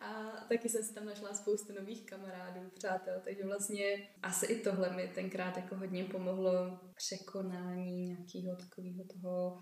a 0.01 0.33
taky 0.49 0.69
jsem 0.69 0.85
si 0.85 0.95
tam 0.95 1.05
našla 1.05 1.35
spoustu 1.35 1.73
nových 1.73 2.07
kamarádů, 2.07 2.71
přátel, 2.75 3.21
takže 3.25 3.45
vlastně 3.45 4.09
asi 4.23 4.47
i 4.47 4.61
tohle 4.61 4.97
mi 4.97 5.09
tenkrát 5.15 5.57
jako 5.57 5.77
hodně 5.77 6.05
pomohlo 6.05 6.81
překonání 6.95 8.07
nějakého 8.07 8.57
takového 8.57 9.05
toho 9.05 9.61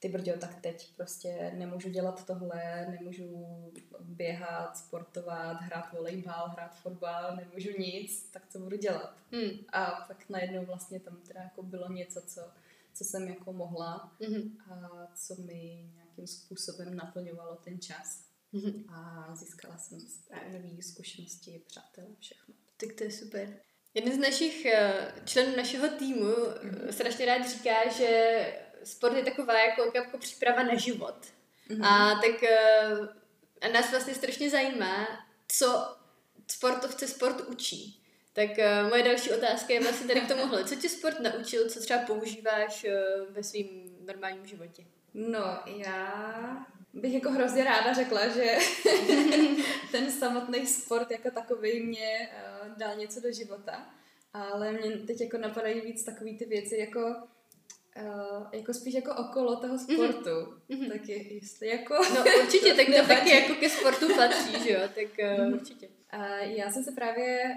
ty 0.00 0.08
brďo, 0.08 0.32
tak 0.38 0.60
teď 0.60 0.96
prostě 0.96 1.52
nemůžu 1.54 1.88
dělat 1.88 2.26
tohle, 2.26 2.86
nemůžu 2.90 3.46
běhat, 4.00 4.76
sportovat, 4.76 5.60
hrát 5.60 5.92
volejbal, 5.92 6.48
hrát 6.48 6.76
fotbal, 6.76 7.36
nemůžu 7.36 7.70
nic, 7.78 8.30
tak 8.30 8.48
co 8.48 8.58
budu 8.58 8.76
dělat? 8.76 9.16
Hmm. 9.32 9.50
A 9.72 9.84
pak 10.08 10.28
najednou 10.28 10.64
vlastně 10.64 11.00
tam 11.00 11.16
teda 11.28 11.42
jako 11.42 11.62
bylo 11.62 11.92
něco, 11.92 12.20
co, 12.20 12.40
co 12.94 13.04
jsem 13.04 13.28
jako 13.28 13.52
mohla 13.52 14.16
hmm. 14.20 14.58
a 14.70 15.06
co 15.14 15.34
mi 15.42 15.90
nějakým 15.94 16.26
způsobem 16.26 16.96
naplňovalo 16.96 17.56
ten 17.56 17.80
čas. 17.80 18.24
Hmm. 18.52 18.84
A 18.88 19.30
získala 19.34 19.78
jsem 19.78 19.98
právě 20.28 20.62
nové 20.62 20.82
zkušenosti, 20.82 21.62
přátel, 21.66 22.04
všechno. 22.18 22.54
Tak 22.76 22.92
to 22.98 23.04
je 23.04 23.10
super. 23.10 23.56
Jeden 23.94 24.14
z 24.14 24.18
našich 24.18 24.66
eh, 24.66 25.12
členů 25.24 25.56
našeho 25.56 25.88
týmu 25.88 26.26
mm-hmm. 26.26 26.88
strašně 26.88 27.26
rád 27.26 27.50
říká, 27.50 27.88
že 27.88 28.69
sport 28.84 29.16
je 29.16 29.24
taková 29.24 29.58
jako, 29.58 29.90
jako 29.94 30.18
příprava 30.18 30.62
na 30.62 30.74
život. 30.74 31.16
Mm-hmm. 31.70 31.86
A 31.86 32.14
tak 32.14 32.50
a 33.60 33.68
nás 33.68 33.90
vlastně 33.90 34.14
strašně 34.14 34.50
zajímá, 34.50 35.06
co 35.48 35.96
sportovce 36.46 37.08
sport 37.08 37.40
učí. 37.48 38.02
Tak 38.32 38.48
uh, 38.48 38.88
moje 38.88 39.02
další 39.02 39.32
otázka 39.32 39.74
je 39.74 39.80
vlastně 39.80 40.06
tady 40.06 40.20
k 40.20 40.28
tomuhle. 40.28 40.64
Co 40.64 40.74
tě 40.74 40.88
sport 40.88 41.20
naučil, 41.20 41.70
co 41.70 41.80
třeba 41.80 42.00
používáš 42.00 42.84
uh, 42.84 43.34
ve 43.34 43.42
svém 43.42 43.66
normálním 44.06 44.46
životě? 44.46 44.84
No, 45.14 45.58
já 45.66 46.66
bych 46.92 47.14
jako 47.14 47.30
hrozně 47.30 47.64
ráda 47.64 47.92
řekla, 47.92 48.28
že 48.28 48.56
ten 49.92 50.12
samotný 50.12 50.66
sport 50.66 51.10
jako 51.10 51.30
takový 51.30 51.82
mě 51.82 52.28
uh, 52.28 52.78
dal 52.78 52.96
něco 52.96 53.20
do 53.20 53.32
života, 53.32 53.86
ale 54.32 54.72
mě 54.72 54.90
teď 54.90 55.20
jako 55.20 55.38
napadají 55.38 55.80
víc 55.80 56.04
takové 56.04 56.30
ty 56.38 56.44
věci 56.44 56.76
jako 56.76 57.28
Uh, 57.96 58.46
jako 58.52 58.74
spíš 58.74 58.94
jako 58.94 59.14
okolo 59.14 59.56
toho 59.56 59.74
mhm. 59.74 59.78
sportu. 59.84 60.54
Mm-hmm. 60.70 60.92
Tak 60.92 61.08
je, 61.08 61.34
jestli 61.34 61.68
jako... 61.68 61.94
No 61.94 62.24
určitě, 62.42 62.74
tak 62.74 62.86
to 62.86 63.08
taky 63.08 63.30
jako 63.30 63.54
ke 63.54 63.70
sportu 63.70 64.14
patří, 64.16 64.64
že 64.64 64.70
jo, 64.72 64.80
tak 64.80 65.06
uh, 65.18 65.44
mm-hmm. 65.44 65.54
určitě. 65.54 65.88
Uh, 66.14 66.38
já 66.38 66.70
jsem 66.70 66.84
se 66.84 66.92
právě 66.92 67.56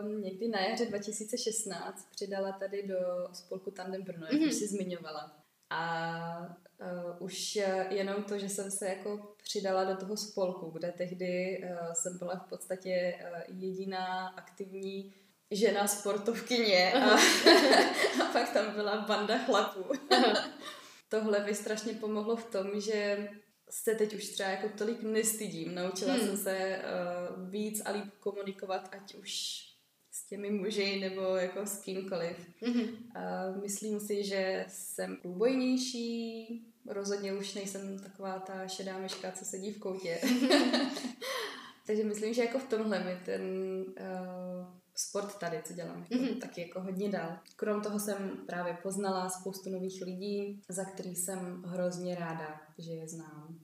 uh, 0.00 0.08
někdy 0.20 0.48
na 0.48 0.60
jaře 0.60 0.86
2016 0.86 2.08
přidala 2.10 2.52
tady 2.52 2.82
do 2.82 2.98
spolku 3.32 3.70
Tandem 3.70 4.02
Brno, 4.02 4.26
jak 4.26 4.40
mm-hmm. 4.40 4.48
už 4.48 4.54
si 4.54 4.66
zmiňovala. 4.66 5.36
A 5.70 6.56
uh, 6.80 7.22
už 7.22 7.58
jenom 7.90 8.22
to, 8.22 8.38
že 8.38 8.48
jsem 8.48 8.70
se 8.70 8.88
jako 8.88 9.34
přidala 9.42 9.84
do 9.84 9.96
toho 9.96 10.16
spolku, 10.16 10.70
kde 10.70 10.92
tehdy 10.92 11.62
uh, 11.64 11.92
jsem 11.92 12.18
byla 12.18 12.36
v 12.36 12.48
podstatě 12.48 13.18
uh, 13.20 13.60
jediná 13.62 14.28
aktivní 14.28 15.14
žena 15.50 15.86
sportovkyně 15.86 16.92
a, 16.92 17.10
a 18.22 18.32
pak 18.32 18.52
tam 18.52 18.74
byla 18.74 18.96
banda 18.96 19.38
chlapů. 19.38 19.84
Tohle 21.08 21.40
by 21.40 21.54
strašně 21.54 21.92
pomohlo 21.92 22.36
v 22.36 22.44
tom, 22.44 22.80
že 22.80 23.28
se 23.70 23.94
teď 23.94 24.14
už 24.14 24.28
třeba 24.28 24.48
jako 24.48 24.68
tolik 24.78 25.02
nestydím. 25.02 25.74
Naučila 25.74 26.12
hmm. 26.12 26.26
jsem 26.26 26.36
se 26.36 26.78
uh, 26.78 27.50
víc 27.50 27.82
a 27.84 27.90
líp 27.90 28.14
komunikovat, 28.20 28.88
ať 28.92 29.14
už 29.14 29.62
s 30.10 30.26
těmi 30.26 30.50
muži 30.50 31.00
nebo 31.00 31.22
jako 31.36 31.66
s 31.66 31.78
kýmkoliv. 31.82 32.36
Mm-hmm. 32.62 32.88
Uh, 32.88 33.62
myslím 33.62 34.00
si, 34.00 34.24
že 34.24 34.64
jsem 34.68 35.16
průbojnější, 35.16 36.46
rozhodně 36.86 37.32
už 37.32 37.54
nejsem 37.54 37.98
taková 37.98 38.38
ta 38.38 38.68
šedá 38.68 38.98
myška, 38.98 39.32
co 39.32 39.44
sedí 39.44 39.72
v 39.72 39.78
koutě. 39.78 40.20
Takže 41.86 42.04
myslím, 42.04 42.34
že 42.34 42.44
jako 42.44 42.58
v 42.58 42.68
tomhle 42.68 43.04
mi 43.04 43.20
ten 43.24 43.42
uh, 44.00 44.66
sport 44.96 45.38
tady, 45.38 45.62
co 45.64 45.72
dělám, 45.72 46.06
jako, 46.10 46.14
mm-hmm. 46.14 46.40
taky 46.40 46.60
jako 46.60 46.80
hodně 46.80 47.08
dál. 47.08 47.38
Krom 47.56 47.82
toho 47.82 48.00
jsem 48.00 48.30
právě 48.46 48.78
poznala 48.82 49.28
spoustu 49.28 49.70
nových 49.70 50.02
lidí, 50.02 50.62
za 50.68 50.84
který 50.84 51.16
jsem 51.16 51.62
hrozně 51.66 52.14
ráda, 52.14 52.60
že 52.78 52.92
je 52.92 53.08
znám. 53.08 53.58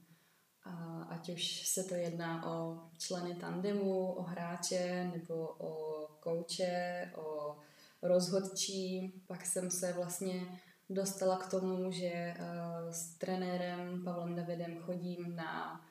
A 0.65 1.03
ať 1.09 1.29
už 1.29 1.67
se 1.67 1.83
to 1.83 1.95
jedná 1.95 2.45
o 2.53 2.79
členy 2.97 3.35
tandemu, 3.35 4.13
o 4.13 4.23
hráče 4.23 5.11
nebo 5.13 5.55
o 5.57 6.07
kouče, 6.19 7.11
o 7.15 7.57
rozhodčí. 8.01 9.13
Pak 9.27 9.45
jsem 9.45 9.71
se 9.71 9.93
vlastně 9.93 10.59
dostala 10.89 11.37
k 11.37 11.49
tomu, 11.49 11.91
že 11.91 12.35
uh, 12.39 12.91
s 12.91 13.15
trenérem 13.15 14.03
Pavlem 14.03 14.35
Davidem 14.35 14.77
chodím 14.77 15.35
na 15.35 15.81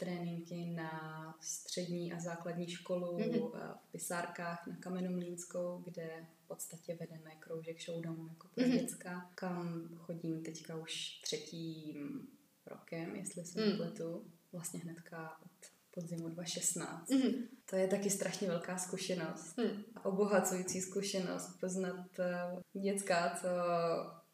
tréninky 0.00 0.66
na 0.66 1.34
střední 1.40 2.12
a 2.12 2.20
základní 2.20 2.68
školu 2.68 3.18
mm-hmm. 3.18 3.50
v 3.50 3.92
Pisárkách 3.92 4.66
na 4.66 4.76
Kamenomlínskou, 4.76 5.82
kde 5.84 6.26
v 6.44 6.48
podstatě 6.48 6.96
vedeme 7.00 7.30
kroužek 7.38 7.82
showdownu 7.82 8.28
jako 8.28 8.48
pro 8.48 8.64
mm-hmm. 8.64 8.80
děcka, 8.80 9.30
kam 9.34 9.88
chodím 9.96 10.42
teďka 10.42 10.76
už 10.76 11.20
třetím 11.22 12.28
rokem, 12.66 13.16
jestli 13.16 13.44
se 13.44 13.66
mm. 13.66 13.76
pletu, 13.76 14.24
vlastně 14.52 14.80
hnedka 14.80 15.40
od 15.44 15.50
podzimu 15.90 16.28
2016. 16.28 17.10
Mm. 17.10 17.32
To 17.70 17.76
je 17.76 17.88
taky 17.88 18.10
strašně 18.10 18.48
velká 18.48 18.78
zkušenost. 18.78 19.56
Mm. 19.56 19.84
Obohacující 20.02 20.80
zkušenost 20.80 21.60
poznat 21.60 22.06
uh, 22.18 22.82
děcka, 22.82 23.38
co 23.40 23.48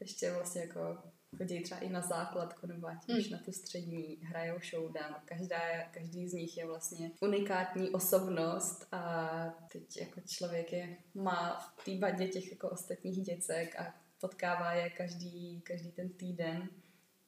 ještě 0.01 0.33
vlastně 0.33 0.61
jako 0.61 1.03
chodí 1.37 1.63
třeba 1.63 1.81
i 1.81 1.89
na 1.89 2.01
základku 2.01 2.67
nebo 2.67 2.87
ať 2.87 3.09
už 3.09 3.27
mm. 3.27 3.33
na 3.33 3.39
tu 3.39 3.53
střední, 3.53 4.19
hrajou 4.23 4.59
showdown. 4.71 5.15
Každá, 5.25 5.59
každý 5.91 6.29
z 6.29 6.33
nich 6.33 6.57
je 6.57 6.67
vlastně 6.67 7.11
unikátní 7.21 7.91
osobnost 7.91 8.87
a 8.93 9.31
teď 9.73 9.97
jako 9.97 10.21
člověk 10.21 10.73
je, 10.73 10.97
má 11.15 11.75
v 11.79 11.85
té 11.85 11.99
bandě 11.99 12.29
těch 12.29 12.51
jako 12.51 12.71
ostatních 12.71 13.23
děcek 13.23 13.81
a 13.81 13.95
potkává 14.21 14.73
je 14.73 14.91
každý, 14.91 15.61
každý 15.61 15.93
ten 15.93 16.09
týden 16.09 16.69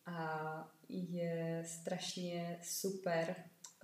a 0.06 0.72
je 0.88 1.64
strašně 1.66 2.60
super 2.62 3.34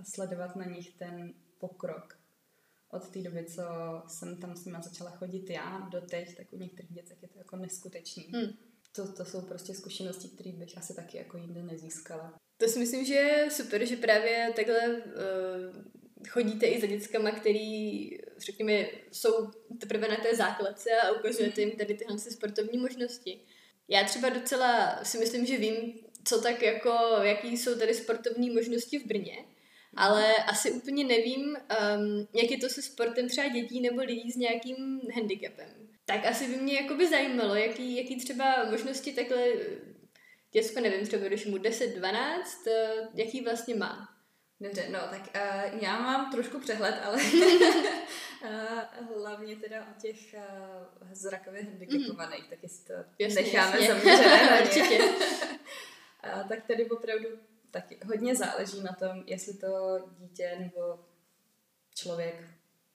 sledovat 0.02 0.56
na 0.56 0.64
nich 0.64 0.94
ten 0.94 1.34
pokrok. 1.58 2.18
Od 2.90 3.08
té 3.08 3.22
doby, 3.22 3.44
co 3.44 3.62
jsem 4.06 4.40
tam 4.40 4.56
s 4.56 4.64
nimi 4.64 4.78
začala 4.80 5.10
chodit 5.10 5.50
já, 5.50 5.88
do 5.92 6.00
teď, 6.00 6.36
tak 6.36 6.52
u 6.52 6.56
některých 6.56 6.92
děcek 6.92 7.22
je 7.22 7.28
to 7.28 7.38
jako 7.38 7.56
neskutečný. 7.56 8.30
Hmm. 8.32 8.73
To, 8.96 9.12
to 9.12 9.24
jsou 9.24 9.40
prostě 9.40 9.74
zkušenosti, 9.74 10.28
které 10.28 10.52
bych 10.52 10.78
asi 10.78 10.94
taky 10.94 11.16
jako 11.16 11.36
jinde 11.36 11.62
nezískala. 11.62 12.40
To 12.56 12.68
si 12.68 12.78
myslím, 12.78 13.04
že 13.04 13.14
je 13.14 13.50
super, 13.50 13.84
že 13.84 13.96
právě 13.96 14.52
takhle 14.56 14.88
uh, 14.88 16.28
chodíte 16.28 16.66
i 16.66 16.80
za 16.80 16.86
dětskama, 16.86 17.30
který, 17.30 18.10
řekněme, 18.38 18.86
jsou 19.12 19.50
teprve 19.80 20.08
na 20.08 20.16
té 20.16 20.36
základce 20.36 20.90
a 20.90 21.12
ukazujete 21.12 21.60
jim 21.60 21.70
tady 21.70 21.94
tyhle 21.94 22.18
sportovní 22.18 22.78
možnosti. 22.78 23.40
Já 23.88 24.04
třeba 24.04 24.28
docela 24.28 25.04
si 25.04 25.18
myslím, 25.18 25.46
že 25.46 25.58
vím, 25.58 25.94
co 26.24 26.40
tak 26.40 26.62
jako, 26.62 26.90
jaký 27.22 27.56
jsou 27.56 27.78
tady 27.78 27.94
sportovní 27.94 28.50
možnosti 28.50 28.98
v 28.98 29.06
Brně, 29.06 29.44
ale 29.96 30.34
asi 30.36 30.72
úplně 30.72 31.04
nevím, 31.04 31.44
um, 31.44 32.28
jak 32.32 32.50
je 32.50 32.58
to 32.58 32.68
se 32.68 32.82
sportem 32.82 33.28
třeba 33.28 33.48
dětí 33.48 33.80
nebo 33.80 34.00
lidí 34.00 34.32
s 34.32 34.36
nějakým 34.36 35.00
handicapem. 35.14 35.83
Tak 36.04 36.26
asi 36.26 36.48
by 36.48 36.56
mě 36.56 36.80
jakoby 36.80 37.08
zajímalo, 37.08 37.54
jaký, 37.54 37.96
jaký 37.96 38.16
třeba 38.16 38.64
možnosti 38.70 39.12
takhle 39.12 39.46
děcko, 40.52 40.80
nevím, 40.80 41.06
třeba 41.06 41.26
když 41.26 41.46
mu 41.46 41.56
10-12, 41.56 42.42
eh, 42.66 43.08
jaký 43.14 43.40
vlastně 43.40 43.74
má. 43.74 44.14
Dobře, 44.60 44.88
no 44.90 44.98
tak 45.10 45.20
uh, 45.20 45.82
já 45.82 46.00
mám 46.00 46.30
trošku 46.30 46.60
přehled, 46.60 46.94
ale 47.04 47.16
uh, 47.16 47.30
hlavně 49.18 49.56
teda 49.56 49.86
o 49.96 50.00
těch 50.00 50.34
uh, 50.34 51.08
zrakově 51.12 51.62
handicapovaných, 51.62 52.42
mm. 52.42 52.50
tak 52.50 52.62
jestli 52.62 52.84
to 52.84 52.92
jasně, 53.18 53.42
necháme 53.42 53.80
jasně. 53.80 53.94
zaměřené 53.94 54.62
Určitě. 54.62 54.98
uh, 55.04 56.48
tak 56.48 56.66
tady 56.66 56.90
opravdu 56.90 57.28
taky 57.70 57.98
hodně 58.06 58.36
záleží 58.36 58.80
na 58.80 58.92
tom, 58.92 59.22
jestli 59.26 59.54
to 59.54 59.98
dítě 60.18 60.56
nebo 60.58 61.04
člověk, 61.94 62.44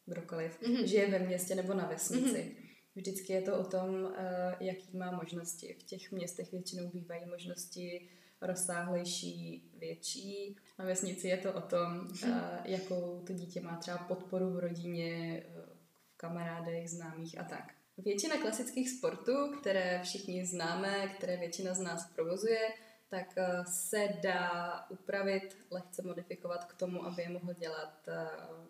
kdokoliv, 0.06 0.62
mm-hmm. 0.62 0.84
žije 0.84 1.08
ve 1.08 1.20
městě 1.20 1.56
nebo 1.56 1.74
na 1.74 1.86
vesnici. 1.86 2.56
Mm-hmm. 2.56 2.69
Vždycky 2.96 3.34
je 3.34 3.42
to 3.42 3.60
o 3.60 3.64
tom, 3.64 4.04
uh, 4.04 4.12
jaký 4.60 4.98
má 4.98 5.12
možnosti. 5.12 5.76
V 5.80 5.84
těch 5.84 6.12
městech 6.12 6.52
většinou 6.52 6.90
bývají 6.90 7.26
možnosti 7.26 8.10
rozsáhlejší, 8.42 9.70
větší. 9.78 10.56
Na 10.80 10.86
vesnici 10.86 11.28
je 11.28 11.38
to 11.38 11.54
o 11.54 11.62
tom, 11.62 12.08
uh, 12.24 12.30
jakou 12.66 13.24
to 13.28 13.34
dítě 13.34 13.62
má 13.62 13.78
třeba 13.78 13.98
podporu 13.98 14.50
v 14.50 14.60
rodině, 14.60 15.44
v 16.14 16.18
kamarádech, 16.18 16.90
známých 16.90 17.40
a 17.40 17.44
tak. 17.44 17.74
Většina 17.98 18.38
klasických 18.38 18.90
sportů, 18.90 19.52
které 19.60 20.02
všichni 20.04 20.46
známe, 20.46 21.08
které 21.08 21.38
většina 21.38 21.74
z 21.74 21.80
nás 21.80 22.12
provozuje, 22.16 22.60
tak 23.10 23.38
eh, 23.38 23.64
se 23.66 24.08
dá 24.24 24.86
upravit, 24.90 25.58
lehce 25.72 26.02
modifikovat 26.02 26.66
k 26.66 26.74
tomu, 26.74 27.06
aby 27.06 27.22
je 27.22 27.30
mohl 27.30 27.54
dělat 27.54 28.08
eh, 28.08 28.28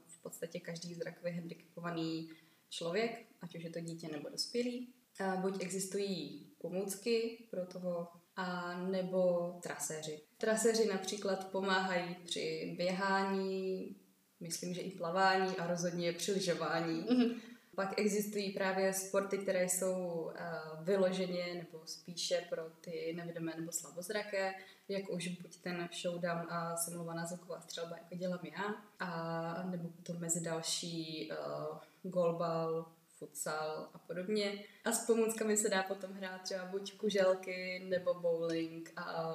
v 0.08 0.22
podstatě 0.22 0.60
každý 0.60 0.94
zrakově 0.94 1.34
handicapovaný 1.34 2.30
člověk, 2.70 3.26
ať 3.42 3.56
už 3.56 3.64
je 3.64 3.70
to 3.70 3.80
dítě 3.80 4.08
nebo 4.12 4.30
dospělý. 4.30 4.94
Buď 5.42 5.62
existují 5.62 6.48
pomůcky 6.58 7.48
pro 7.52 7.66
toho, 7.66 8.08
a 8.40 8.78
nebo 8.78 9.54
traséři. 9.64 10.22
Traséři 10.38 10.88
například 10.88 11.52
pomáhají 11.52 12.16
při 12.26 12.76
běhání, 12.78 13.96
myslím, 14.40 14.74
že 14.74 14.82
i 14.82 14.92
plavání 14.92 15.56
a 15.58 15.68
rozhodně 15.68 16.14
při 16.14 16.32
lyžování. 16.32 17.06
Pak 17.76 18.00
existují 18.00 18.52
právě 18.52 18.94
sporty, 18.94 19.38
které 19.38 19.70
jsou 19.70 19.96
uh, 20.06 20.86
vyloženě 20.86 21.54
nebo 21.54 21.88
spíše 21.88 22.46
pro 22.50 22.70
ty 22.82 23.14
nevidomé 23.18 23.54
nebo 23.58 23.72
slabozraké, 23.72 24.54
jak 24.88 25.10
už 25.10 25.28
buď 25.28 25.62
ten 25.62 25.90
showdown 26.02 26.48
a 26.50 26.78
simulovaná 26.78 27.26
zvuková 27.26 27.62
střelba, 27.62 27.98
jako 27.98 28.16
dělám 28.16 28.40
já, 28.44 28.76
a 29.00 29.64
nebo 29.64 29.90
potom 29.90 30.20
mezi 30.20 30.42
další 30.42 31.32
uh, 31.32 31.78
golbal, 32.04 32.92
futsal 33.18 33.90
a 33.94 34.00
podobně. 34.00 34.64
A 34.86 34.92
s 34.92 35.06
pomůckami 35.06 35.58
se 35.58 35.70
dá 35.70 35.84
potom 35.84 36.12
hrát 36.12 36.42
třeba 36.42 36.66
buď 36.66 36.98
kuželky 36.98 37.86
nebo 37.90 38.14
bowling 38.14 38.94
a 38.96 39.34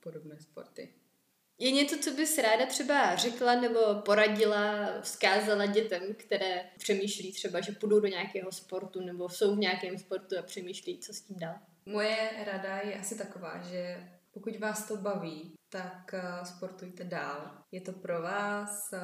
podobné 0.00 0.40
sporty. 0.40 0.94
Je 1.58 1.70
něco, 1.70 1.96
co 1.98 2.10
bys 2.10 2.38
ráda 2.38 2.66
třeba 2.66 3.16
řekla 3.16 3.60
nebo 3.60 3.80
poradila, 3.94 4.88
vzkázala 5.00 5.66
dětem, 5.66 6.02
které 6.16 6.70
přemýšlí 6.78 7.32
třeba, 7.32 7.60
že 7.60 7.72
půjdou 7.72 8.00
do 8.00 8.08
nějakého 8.08 8.52
sportu 8.52 9.00
nebo 9.00 9.28
jsou 9.28 9.56
v 9.56 9.58
nějakém 9.58 9.98
sportu 9.98 10.38
a 10.38 10.42
přemýšlí, 10.42 10.98
co 10.98 11.12
s 11.12 11.20
tím 11.20 11.38
dál? 11.38 11.54
Moje 11.86 12.30
rada 12.46 12.76
je 12.76 13.00
asi 13.00 13.18
taková, 13.18 13.62
že 13.62 14.08
pokud 14.30 14.56
vás 14.56 14.88
to 14.88 14.96
baví, 14.96 15.52
tak 15.68 16.14
eh, 16.14 16.46
sportujte 16.46 17.04
dál. 17.04 17.50
Je 17.72 17.80
to 17.80 17.92
pro 17.92 18.22
vás, 18.22 18.92
eh, 18.92 19.00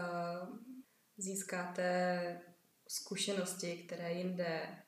získáte 1.21 2.41
zkušenosti, 2.89 3.77
které 3.77 4.13
jinde 4.13 4.79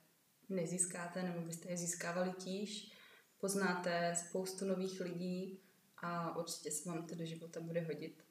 nezískáte 0.49 1.23
nebo 1.23 1.41
byste 1.41 1.71
je 1.71 1.77
získávali 1.77 2.33
tíž. 2.33 2.93
Poznáte 3.41 4.15
spoustu 4.17 4.65
nových 4.65 5.01
lidí, 5.01 5.63
a 6.03 6.37
určitě 6.37 6.71
se 6.71 6.89
vám 6.89 7.07
to 7.07 7.15
do 7.15 7.27
života 7.27 7.61
bude 7.61 7.81
hodit. 7.81 8.25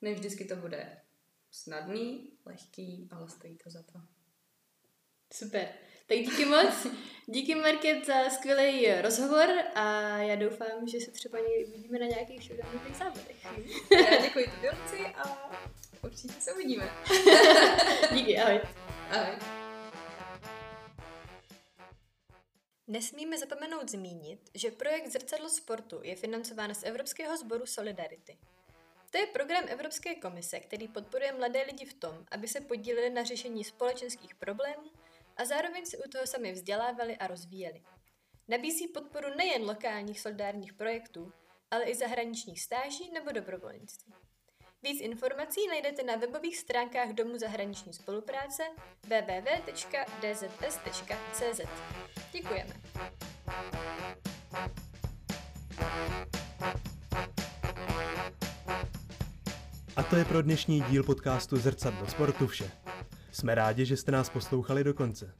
Ne 0.00 0.14
vždycky 0.14 0.44
to 0.44 0.56
bude 0.56 1.00
snadný, 1.50 2.32
lehký, 2.44 3.08
ale 3.12 3.28
stojí 3.28 3.56
to 3.56 3.70
za 3.70 3.82
to. 3.82 4.00
Super. 5.32 5.68
Tak 6.10 6.18
díky 6.18 6.44
moc. 6.44 6.86
Díky 7.26 7.54
Market 7.54 8.06
za 8.06 8.30
skvělý 8.30 9.00
rozhovor 9.00 9.48
a 9.74 10.16
já 10.18 10.36
doufám, 10.36 10.88
že 10.88 11.00
se 11.00 11.10
třeba 11.10 11.38
někdy 11.38 11.66
uvidíme 11.66 11.98
na 11.98 12.06
nějakých 12.06 12.42
showdownových 12.42 12.96
závodech. 12.96 13.44
Já 13.90 14.22
děkuji 14.22 14.44
tobě, 14.44 15.06
a 15.14 15.50
určitě 16.02 16.40
se 16.40 16.52
uvidíme. 16.52 16.90
díky, 18.14 18.38
ahoj. 18.38 18.60
Ahoj. 19.10 19.36
Nesmíme 22.86 23.38
zapomenout 23.38 23.90
zmínit, 23.90 24.40
že 24.54 24.70
projekt 24.70 25.08
Zrcadlo 25.08 25.48
sportu 25.48 26.00
je 26.02 26.16
financován 26.16 26.74
z 26.74 26.82
Evropského 26.82 27.36
sboru 27.36 27.66
Solidarity. 27.66 28.38
To 29.10 29.18
je 29.18 29.26
program 29.26 29.64
Evropské 29.68 30.14
komise, 30.14 30.60
který 30.60 30.88
podporuje 30.88 31.32
mladé 31.32 31.62
lidi 31.62 31.84
v 31.84 31.94
tom, 31.94 32.24
aby 32.30 32.48
se 32.48 32.60
podíleli 32.60 33.10
na 33.10 33.24
řešení 33.24 33.64
společenských 33.64 34.34
problémů 34.34 34.90
a 35.36 35.44
zároveň 35.44 35.86
se 35.86 35.98
u 35.98 36.08
toho 36.12 36.26
sami 36.26 36.52
vzdělávali 36.52 37.16
a 37.16 37.26
rozvíjeli. 37.26 37.82
Nabízí 38.48 38.88
podporu 38.88 39.28
nejen 39.36 39.62
lokálních 39.62 40.20
solidárních 40.20 40.72
projektů, 40.72 41.32
ale 41.70 41.84
i 41.84 41.94
zahraničních 41.94 42.62
stáží 42.62 43.10
nebo 43.12 43.32
dobrovolnictví. 43.32 44.14
Víc 44.82 45.00
informací 45.00 45.66
najdete 45.68 46.02
na 46.02 46.16
webových 46.16 46.56
stránkách 46.56 47.08
Domu 47.08 47.38
zahraniční 47.38 47.92
spolupráce 47.92 48.62
www.dzs.cz. 49.02 50.40
Děkujeme. 52.32 52.74
A 59.96 60.02
to 60.02 60.16
je 60.16 60.24
pro 60.24 60.42
dnešní 60.42 60.80
díl 60.80 61.02
podcastu 61.02 61.56
Zrcadlo 61.56 62.06
sportu 62.06 62.46
vše. 62.46 62.70
Jsme 63.32 63.54
rádi, 63.54 63.86
že 63.86 63.96
jste 63.96 64.12
nás 64.12 64.30
poslouchali 64.30 64.84
do 64.84 64.94
konce. 64.94 65.34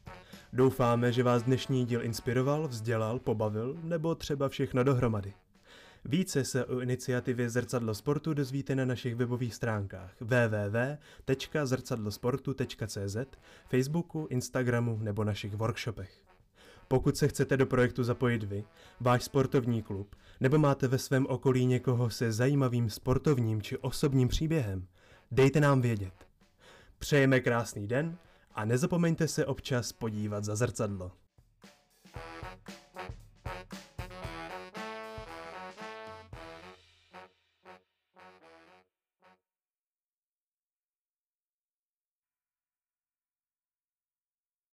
Doufáme, 0.52 1.12
že 1.12 1.22
vás 1.22 1.42
dnešní 1.42 1.86
díl 1.86 2.02
inspiroval, 2.02 2.68
vzdělal, 2.68 3.18
pobavil 3.18 3.76
nebo 3.82 4.14
třeba 4.14 4.48
všechno 4.48 4.84
dohromady. 4.84 5.34
Více 6.04 6.44
se 6.44 6.64
o 6.64 6.80
iniciativě 6.80 7.50
Zrcadlo 7.50 7.94
sportu 7.94 8.34
dozvíte 8.34 8.74
na 8.74 8.84
našich 8.84 9.14
webových 9.14 9.54
stránkách 9.54 10.12
www.zrcadlosportu.cz, 10.20 13.16
Facebooku, 13.68 14.26
Instagramu 14.30 14.98
nebo 15.02 15.24
našich 15.24 15.54
workshopech. 15.54 16.22
Pokud 16.88 17.16
se 17.16 17.28
chcete 17.28 17.56
do 17.56 17.66
projektu 17.66 18.04
zapojit 18.04 18.42
vy, 18.42 18.64
váš 19.00 19.24
sportovní 19.24 19.82
klub, 19.82 20.16
nebo 20.40 20.58
máte 20.58 20.88
ve 20.88 20.98
svém 20.98 21.26
okolí 21.26 21.66
někoho 21.66 22.10
se 22.10 22.32
zajímavým 22.32 22.90
sportovním 22.90 23.62
či 23.62 23.78
osobním 23.78 24.28
příběhem, 24.28 24.86
dejte 25.30 25.60
nám 25.60 25.80
vědět. 25.80 26.29
Přejeme 27.00 27.40
krásný 27.40 27.86
den 27.86 28.18
a 28.54 28.64
nezapomeňte 28.64 29.28
se 29.28 29.46
občas 29.46 29.92
podívat 29.92 30.44
za 30.44 30.56
zrcadlo. 30.56 31.12